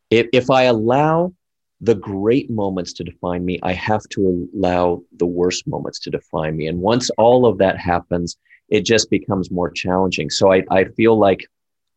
If, 0.10 0.28
if 0.32 0.50
I 0.50 0.64
allow 0.64 1.34
the 1.82 1.96
great 1.96 2.50
moments 2.50 2.94
to 2.94 3.04
define 3.04 3.44
me, 3.44 3.60
I 3.62 3.74
have 3.74 4.04
to 4.12 4.48
allow 4.56 5.02
the 5.18 5.26
worst 5.26 5.68
moments 5.68 6.00
to 6.02 6.10
define 6.10 6.56
me. 6.56 6.68
And 6.68 6.80
once 6.80 7.10
all 7.18 7.46
of 7.46 7.58
that 7.58 7.78
happens, 7.78 8.38
it 8.70 8.86
just 8.86 9.10
becomes 9.10 9.52
more 9.52 9.72
challenging. 9.72 10.30
So 10.30 10.54
I, 10.54 10.64
I 10.72 10.86
feel 10.86 11.18
like, 11.20 11.42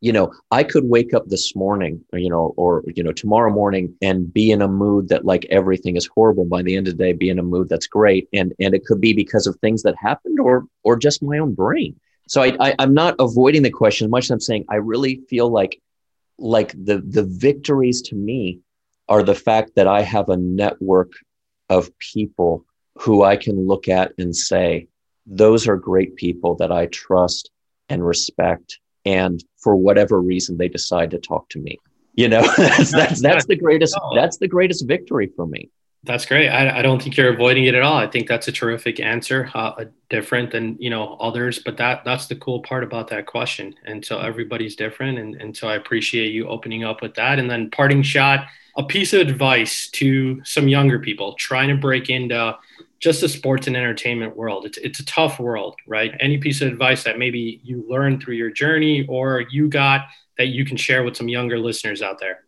you 0.00 0.12
know, 0.12 0.32
I 0.50 0.62
could 0.64 0.84
wake 0.84 1.12
up 1.14 1.26
this 1.26 1.54
morning, 1.56 2.04
or, 2.12 2.18
you 2.18 2.30
know, 2.30 2.54
or, 2.56 2.82
you 2.96 3.02
know, 3.02 3.12
tomorrow 3.12 3.52
morning 3.52 3.94
and 4.02 4.32
be 4.32 4.50
in 4.50 4.62
a 4.62 4.68
mood 4.68 5.08
that 5.08 5.24
like 5.24 5.44
everything 5.46 5.96
is 5.96 6.10
horrible. 6.14 6.44
By 6.44 6.62
the 6.62 6.76
end 6.76 6.88
of 6.88 6.96
the 6.96 7.04
day, 7.04 7.12
be 7.12 7.30
in 7.30 7.38
a 7.38 7.42
mood 7.54 7.68
that's 7.68 7.86
great. 7.86 8.28
And, 8.32 8.52
and 8.60 8.74
it 8.74 8.84
could 8.84 9.00
be 9.00 9.12
because 9.12 9.46
of 9.46 9.56
things 9.56 9.82
that 9.82 9.96
happened 9.96 10.38
or, 10.40 10.66
or 10.82 10.96
just 10.96 11.22
my 11.22 11.38
own 11.38 11.54
brain. 11.54 11.98
So 12.28 12.42
I, 12.42 12.56
I 12.60 12.74
I'm 12.78 12.94
not 12.94 13.16
avoiding 13.18 13.62
the 13.62 13.70
question 13.70 14.06
as 14.06 14.10
much 14.10 14.24
as 14.24 14.30
I'm 14.30 14.40
saying, 14.40 14.66
I 14.68 14.76
really 14.76 15.22
feel 15.28 15.50
like, 15.50 15.80
like 16.38 16.72
the, 16.72 16.98
the 16.98 17.24
victories 17.24 18.02
to 18.02 18.14
me 18.14 18.60
are 19.08 19.22
the 19.22 19.34
fact 19.34 19.74
that 19.76 19.88
I 19.88 20.02
have 20.02 20.28
a 20.28 20.36
network 20.36 21.12
of 21.68 21.90
people 21.98 22.64
who 22.98 23.24
I 23.24 23.36
can 23.36 23.66
look 23.66 23.88
at 23.88 24.12
and 24.18 24.36
say, 24.36 24.88
those 25.26 25.66
are 25.66 25.76
great 25.76 26.16
people 26.16 26.54
that 26.56 26.70
I 26.70 26.86
trust 26.86 27.50
and 27.88 28.06
respect. 28.06 28.78
And 29.04 29.42
for 29.56 29.74
whatever 29.74 30.20
reason, 30.20 30.58
they 30.58 30.68
decide 30.68 31.10
to 31.12 31.18
talk 31.18 31.48
to 31.50 31.58
me. 31.58 31.78
You 32.14 32.28
know, 32.28 32.42
that's, 32.56 32.92
that's, 32.92 33.22
that's 33.22 33.46
the 33.46 33.56
greatest, 33.56 33.98
that's 34.14 34.36
the 34.36 34.48
greatest 34.48 34.86
victory 34.86 35.30
for 35.34 35.46
me. 35.46 35.70
That's 36.04 36.26
great. 36.26 36.48
I, 36.48 36.78
I 36.78 36.82
don't 36.82 37.02
think 37.02 37.16
you're 37.16 37.32
avoiding 37.32 37.64
it 37.64 37.74
at 37.74 37.82
all. 37.82 37.96
I 37.96 38.06
think 38.06 38.28
that's 38.28 38.46
a 38.46 38.52
terrific 38.52 39.00
answer, 39.00 39.50
uh, 39.52 39.84
different 40.08 40.52
than 40.52 40.76
you 40.78 40.90
know 40.90 41.14
others. 41.14 41.58
But 41.58 41.76
that 41.78 42.04
that's 42.04 42.26
the 42.26 42.36
cool 42.36 42.60
part 42.60 42.84
about 42.84 43.08
that 43.08 43.26
question. 43.26 43.74
And 43.84 44.04
so 44.04 44.20
everybody's 44.20 44.76
different, 44.76 45.18
and 45.18 45.34
and 45.40 45.56
so 45.56 45.68
I 45.68 45.74
appreciate 45.74 46.32
you 46.32 46.48
opening 46.48 46.84
up 46.84 47.02
with 47.02 47.14
that. 47.14 47.40
And 47.40 47.50
then 47.50 47.70
parting 47.70 48.02
shot, 48.02 48.46
a 48.76 48.84
piece 48.84 49.12
of 49.12 49.20
advice 49.20 49.88
to 49.90 50.40
some 50.44 50.68
younger 50.68 51.00
people 51.00 51.34
trying 51.34 51.68
to 51.68 51.76
break 51.76 52.10
into 52.10 52.56
just 53.00 53.20
the 53.20 53.28
sports 53.28 53.66
and 53.66 53.76
entertainment 53.76 54.36
world. 54.36 54.66
It's, 54.66 54.78
it's 54.78 55.00
a 55.00 55.04
tough 55.04 55.38
world, 55.38 55.76
right? 55.86 56.14
Any 56.20 56.38
piece 56.38 56.60
of 56.60 56.68
advice 56.68 57.04
that 57.04 57.18
maybe 57.18 57.60
you 57.62 57.84
learned 57.88 58.22
through 58.22 58.34
your 58.34 58.50
journey 58.50 59.06
or 59.08 59.44
you 59.50 59.68
got 59.68 60.06
that 60.36 60.48
you 60.48 60.64
can 60.64 60.76
share 60.76 61.04
with 61.04 61.16
some 61.16 61.28
younger 61.28 61.58
listeners 61.58 62.02
out 62.02 62.18
there? 62.18 62.44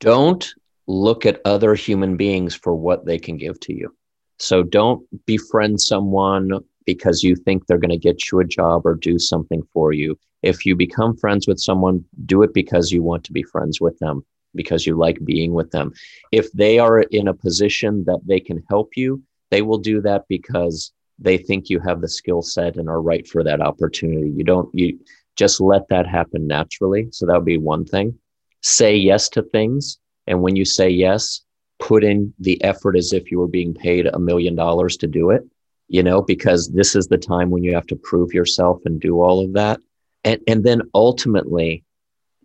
Don't 0.00 0.54
look 0.86 1.26
at 1.26 1.40
other 1.44 1.74
human 1.74 2.16
beings 2.16 2.54
for 2.54 2.74
what 2.74 3.04
they 3.04 3.18
can 3.18 3.36
give 3.36 3.58
to 3.60 3.74
you. 3.74 3.94
So 4.38 4.62
don't 4.62 5.06
befriend 5.26 5.80
someone 5.80 6.50
because 6.86 7.22
you 7.22 7.36
think 7.36 7.66
they're 7.66 7.78
going 7.78 7.90
to 7.90 7.96
get 7.96 8.30
you 8.30 8.40
a 8.40 8.44
job 8.44 8.84
or 8.84 8.94
do 8.94 9.18
something 9.18 9.62
for 9.72 9.92
you. 9.92 10.18
If 10.42 10.66
you 10.66 10.76
become 10.76 11.16
friends 11.16 11.46
with 11.48 11.58
someone, 11.58 12.04
do 12.26 12.42
it 12.42 12.52
because 12.52 12.92
you 12.92 13.02
want 13.02 13.24
to 13.24 13.32
be 13.32 13.42
friends 13.42 13.80
with 13.80 13.98
them, 13.98 14.24
because 14.54 14.86
you 14.86 14.96
like 14.96 15.24
being 15.24 15.54
with 15.54 15.70
them. 15.70 15.92
If 16.32 16.52
they 16.52 16.78
are 16.78 17.00
in 17.00 17.28
a 17.28 17.34
position 17.34 18.04
that 18.04 18.20
they 18.26 18.40
can 18.40 18.62
help 18.68 18.90
you, 18.96 19.22
they 19.50 19.62
will 19.62 19.78
do 19.78 20.02
that 20.02 20.24
because 20.28 20.92
they 21.18 21.38
think 21.38 21.70
you 21.70 21.80
have 21.80 22.00
the 22.00 22.08
skill 22.08 22.42
set 22.42 22.76
and 22.76 22.88
are 22.88 23.00
right 23.00 23.26
for 23.26 23.42
that 23.44 23.62
opportunity. 23.62 24.30
You 24.30 24.44
don't, 24.44 24.68
you 24.74 24.98
just 25.36 25.60
let 25.60 25.88
that 25.88 26.06
happen 26.06 26.46
naturally. 26.46 27.08
So 27.12 27.24
that 27.24 27.36
would 27.36 27.44
be 27.44 27.56
one 27.56 27.84
thing. 27.86 28.18
Say 28.62 28.96
yes 28.96 29.28
to 29.30 29.42
things. 29.42 29.98
And 30.26 30.40
when 30.40 30.56
you 30.56 30.64
say 30.64 30.88
yes, 30.88 31.42
put 31.78 32.04
in 32.04 32.32
the 32.38 32.62
effort 32.64 32.96
as 32.96 33.12
if 33.12 33.30
you 33.30 33.38
were 33.38 33.48
being 33.48 33.74
paid 33.74 34.06
a 34.06 34.18
million 34.18 34.54
dollars 34.54 34.96
to 34.98 35.06
do 35.06 35.30
it, 35.30 35.42
you 35.88 36.02
know, 36.02 36.22
because 36.22 36.70
this 36.70 36.96
is 36.96 37.06
the 37.08 37.18
time 37.18 37.50
when 37.50 37.62
you 37.62 37.74
have 37.74 37.86
to 37.88 37.96
prove 37.96 38.32
yourself 38.32 38.80
and 38.84 39.00
do 39.00 39.20
all 39.20 39.44
of 39.44 39.52
that. 39.54 39.80
And, 40.24 40.40
and 40.48 40.64
then 40.64 40.82
ultimately 40.94 41.84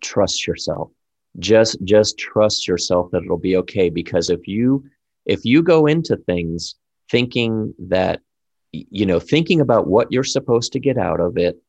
trust 0.02 0.46
yourself. 0.46 0.90
Just, 1.38 1.82
just 1.84 2.18
trust 2.18 2.68
yourself 2.68 3.10
that 3.12 3.22
it'll 3.22 3.38
be 3.38 3.56
okay. 3.56 3.88
Because 3.88 4.30
if 4.30 4.46
you, 4.46 4.84
if 5.24 5.44
you 5.44 5.62
go 5.62 5.86
into 5.86 6.16
things 6.16 6.74
thinking 7.10 7.74
that, 7.78 8.20
you 8.72 9.06
know, 9.06 9.18
thinking 9.18 9.60
about 9.60 9.86
what 9.86 10.12
you're 10.12 10.22
supposed 10.22 10.72
to 10.72 10.80
get 10.80 10.98
out 10.98 11.20
of 11.20 11.38
it, 11.38 11.60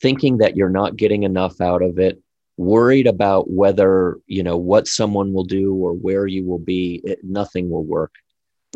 thinking 0.00 0.38
that 0.38 0.56
you're 0.56 0.68
not 0.68 0.96
getting 0.96 1.22
enough 1.22 1.60
out 1.60 1.82
of 1.82 1.98
it, 1.98 2.20
worried 2.56 3.06
about 3.06 3.50
whether, 3.50 4.18
you 4.26 4.42
know, 4.42 4.56
what 4.56 4.86
someone 4.86 5.32
will 5.32 5.44
do 5.44 5.74
or 5.74 5.92
where 5.92 6.26
you 6.26 6.44
will 6.44 6.58
be, 6.58 7.00
it, 7.04 7.18
nothing 7.22 7.70
will 7.70 7.84
work. 7.84 8.12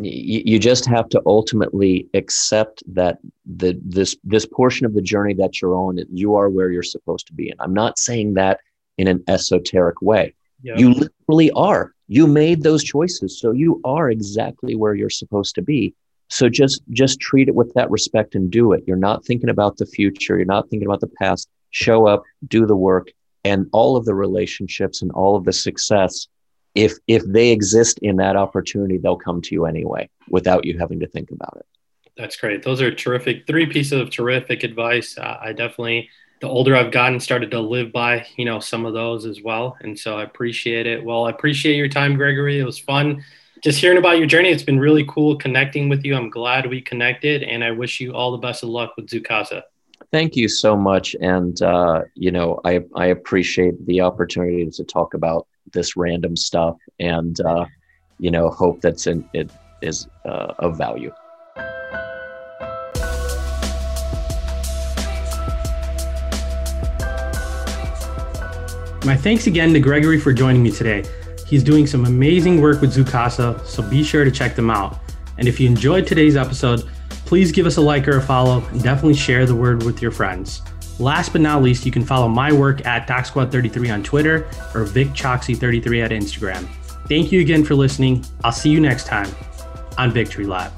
You, 0.01 0.41
you 0.45 0.59
just 0.59 0.85
have 0.85 1.09
to 1.09 1.21
ultimately 1.25 2.07
accept 2.13 2.83
that 2.93 3.19
the 3.45 3.79
this 3.83 4.15
this 4.23 4.45
portion 4.45 4.85
of 4.85 4.93
the 4.93 5.01
journey 5.01 5.33
that 5.35 5.61
you're 5.61 5.75
on, 5.75 5.99
you 6.11 6.35
are 6.35 6.49
where 6.49 6.71
you're 6.71 6.83
supposed 6.83 7.27
to 7.27 7.33
be. 7.33 7.49
And 7.49 7.59
I'm 7.61 7.73
not 7.73 7.99
saying 7.99 8.35
that 8.35 8.59
in 8.97 9.07
an 9.07 9.23
esoteric 9.27 10.01
way. 10.01 10.33
Yep. 10.63 10.79
You 10.79 10.89
literally 10.93 11.51
are. 11.51 11.93
You 12.07 12.27
made 12.27 12.63
those 12.63 12.83
choices, 12.83 13.39
so 13.39 13.51
you 13.51 13.81
are 13.83 14.09
exactly 14.09 14.75
where 14.75 14.95
you're 14.95 15.09
supposed 15.09 15.55
to 15.55 15.61
be 15.61 15.93
so 16.29 16.47
just 16.47 16.81
just 16.91 17.19
treat 17.19 17.47
it 17.47 17.55
with 17.55 17.73
that 17.73 17.89
respect 17.89 18.35
and 18.35 18.49
do 18.49 18.71
it 18.71 18.83
you're 18.87 18.95
not 18.95 19.25
thinking 19.25 19.49
about 19.49 19.77
the 19.77 19.85
future 19.85 20.37
you're 20.37 20.45
not 20.45 20.69
thinking 20.69 20.87
about 20.87 21.01
the 21.01 21.11
past 21.19 21.49
show 21.71 22.07
up 22.07 22.23
do 22.47 22.65
the 22.65 22.75
work 22.75 23.11
and 23.43 23.67
all 23.71 23.95
of 23.95 24.05
the 24.05 24.13
relationships 24.13 25.01
and 25.01 25.11
all 25.11 25.35
of 25.35 25.45
the 25.45 25.53
success 25.53 26.27
if 26.75 26.93
if 27.07 27.23
they 27.25 27.49
exist 27.49 27.99
in 27.99 28.17
that 28.17 28.35
opportunity 28.35 28.97
they'll 28.97 29.17
come 29.17 29.41
to 29.41 29.55
you 29.55 29.65
anyway 29.65 30.07
without 30.29 30.65
you 30.65 30.77
having 30.77 30.99
to 30.99 31.07
think 31.07 31.31
about 31.31 31.55
it 31.57 31.65
that's 32.17 32.35
great 32.35 32.63
those 32.63 32.81
are 32.81 32.93
terrific 32.93 33.45
three 33.47 33.65
pieces 33.65 33.99
of 33.99 34.09
terrific 34.09 34.63
advice 34.63 35.17
uh, 35.17 35.37
i 35.41 35.51
definitely 35.51 36.09
the 36.41 36.47
older 36.47 36.75
i've 36.75 36.91
gotten 36.91 37.19
started 37.19 37.49
to 37.51 37.59
live 37.59 37.91
by 37.91 38.25
you 38.37 38.45
know 38.45 38.59
some 38.59 38.85
of 38.85 38.93
those 38.93 39.25
as 39.25 39.41
well 39.41 39.77
and 39.81 39.97
so 39.97 40.17
i 40.17 40.23
appreciate 40.23 40.85
it 40.85 41.03
well 41.03 41.25
i 41.25 41.29
appreciate 41.29 41.75
your 41.75 41.89
time 41.89 42.15
gregory 42.15 42.59
it 42.59 42.65
was 42.65 42.77
fun 42.77 43.23
just 43.61 43.79
hearing 43.79 43.97
about 43.97 44.17
your 44.17 44.27
journey. 44.27 44.49
It's 44.49 44.63
been 44.63 44.79
really 44.79 45.05
cool 45.05 45.35
connecting 45.35 45.89
with 45.89 46.05
you. 46.05 46.15
I'm 46.15 46.29
glad 46.29 46.69
we 46.69 46.81
connected, 46.81 47.43
and 47.43 47.63
I 47.63 47.71
wish 47.71 47.99
you 47.99 48.13
all 48.13 48.31
the 48.31 48.37
best 48.37 48.63
of 48.63 48.69
luck 48.69 48.93
with 48.95 49.07
Zoocasa. 49.07 49.63
Thank 50.11 50.35
you 50.35 50.49
so 50.49 50.75
much, 50.75 51.15
and 51.21 51.61
uh, 51.61 52.01
you 52.15 52.31
know 52.31 52.59
I 52.65 52.81
I 52.95 53.07
appreciate 53.07 53.85
the 53.85 54.01
opportunity 54.01 54.67
to 54.67 54.83
talk 54.83 55.13
about 55.13 55.45
this 55.71 55.95
random 55.95 56.35
stuff, 56.35 56.77
and 56.99 57.39
uh, 57.41 57.65
you 58.17 58.31
know 58.31 58.49
hope 58.49 58.81
that's 58.81 59.05
it 59.05 59.51
is 59.83 60.07
uh, 60.25 60.53
of 60.57 60.77
value. 60.79 61.11
My 69.05 69.15
thanks 69.15 69.45
again 69.45 69.73
to 69.73 69.79
Gregory 69.79 70.19
for 70.19 70.33
joining 70.33 70.63
me 70.63 70.71
today. 70.71 71.03
He's 71.45 71.63
doing 71.63 71.85
some 71.85 72.05
amazing 72.05 72.61
work 72.61 72.81
with 72.81 72.95
Zoocasa, 72.95 73.63
so 73.63 73.87
be 73.87 74.03
sure 74.03 74.23
to 74.25 74.31
check 74.31 74.55
them 74.55 74.71
out. 74.71 74.99
And 75.37 75.47
if 75.47 75.59
you 75.59 75.67
enjoyed 75.69 76.07
today's 76.07 76.35
episode, 76.35 76.83
please 77.29 77.51
give 77.51 77.67
us 77.67 77.77
a 77.77 77.81
like 77.81 78.07
or 78.07 78.17
a 78.17 78.21
follow 78.23 78.65
and 78.71 78.81
definitely 78.81 79.13
share 79.13 79.45
the 79.45 79.53
word 79.53 79.83
with 79.83 80.01
your 80.01 80.09
friends. 80.09 80.63
Last 80.97 81.31
but 81.31 81.41
not 81.41 81.61
least, 81.61 81.85
you 81.85 81.91
can 81.91 82.03
follow 82.03 82.27
my 82.27 82.51
work 82.51 82.83
at 82.87 83.07
DocSquad33 83.07 83.93
on 83.93 84.01
Twitter 84.01 84.47
or 84.73 84.83
VicChoxy33 84.83 86.03
at 86.03 86.09
Instagram. 86.09 86.67
Thank 87.07 87.31
you 87.31 87.39
again 87.39 87.63
for 87.63 87.75
listening. 87.75 88.25
I'll 88.43 88.51
see 88.51 88.71
you 88.71 88.79
next 88.79 89.05
time 89.05 89.29
on 89.95 90.11
Victory 90.11 90.47
Lap. 90.47 90.73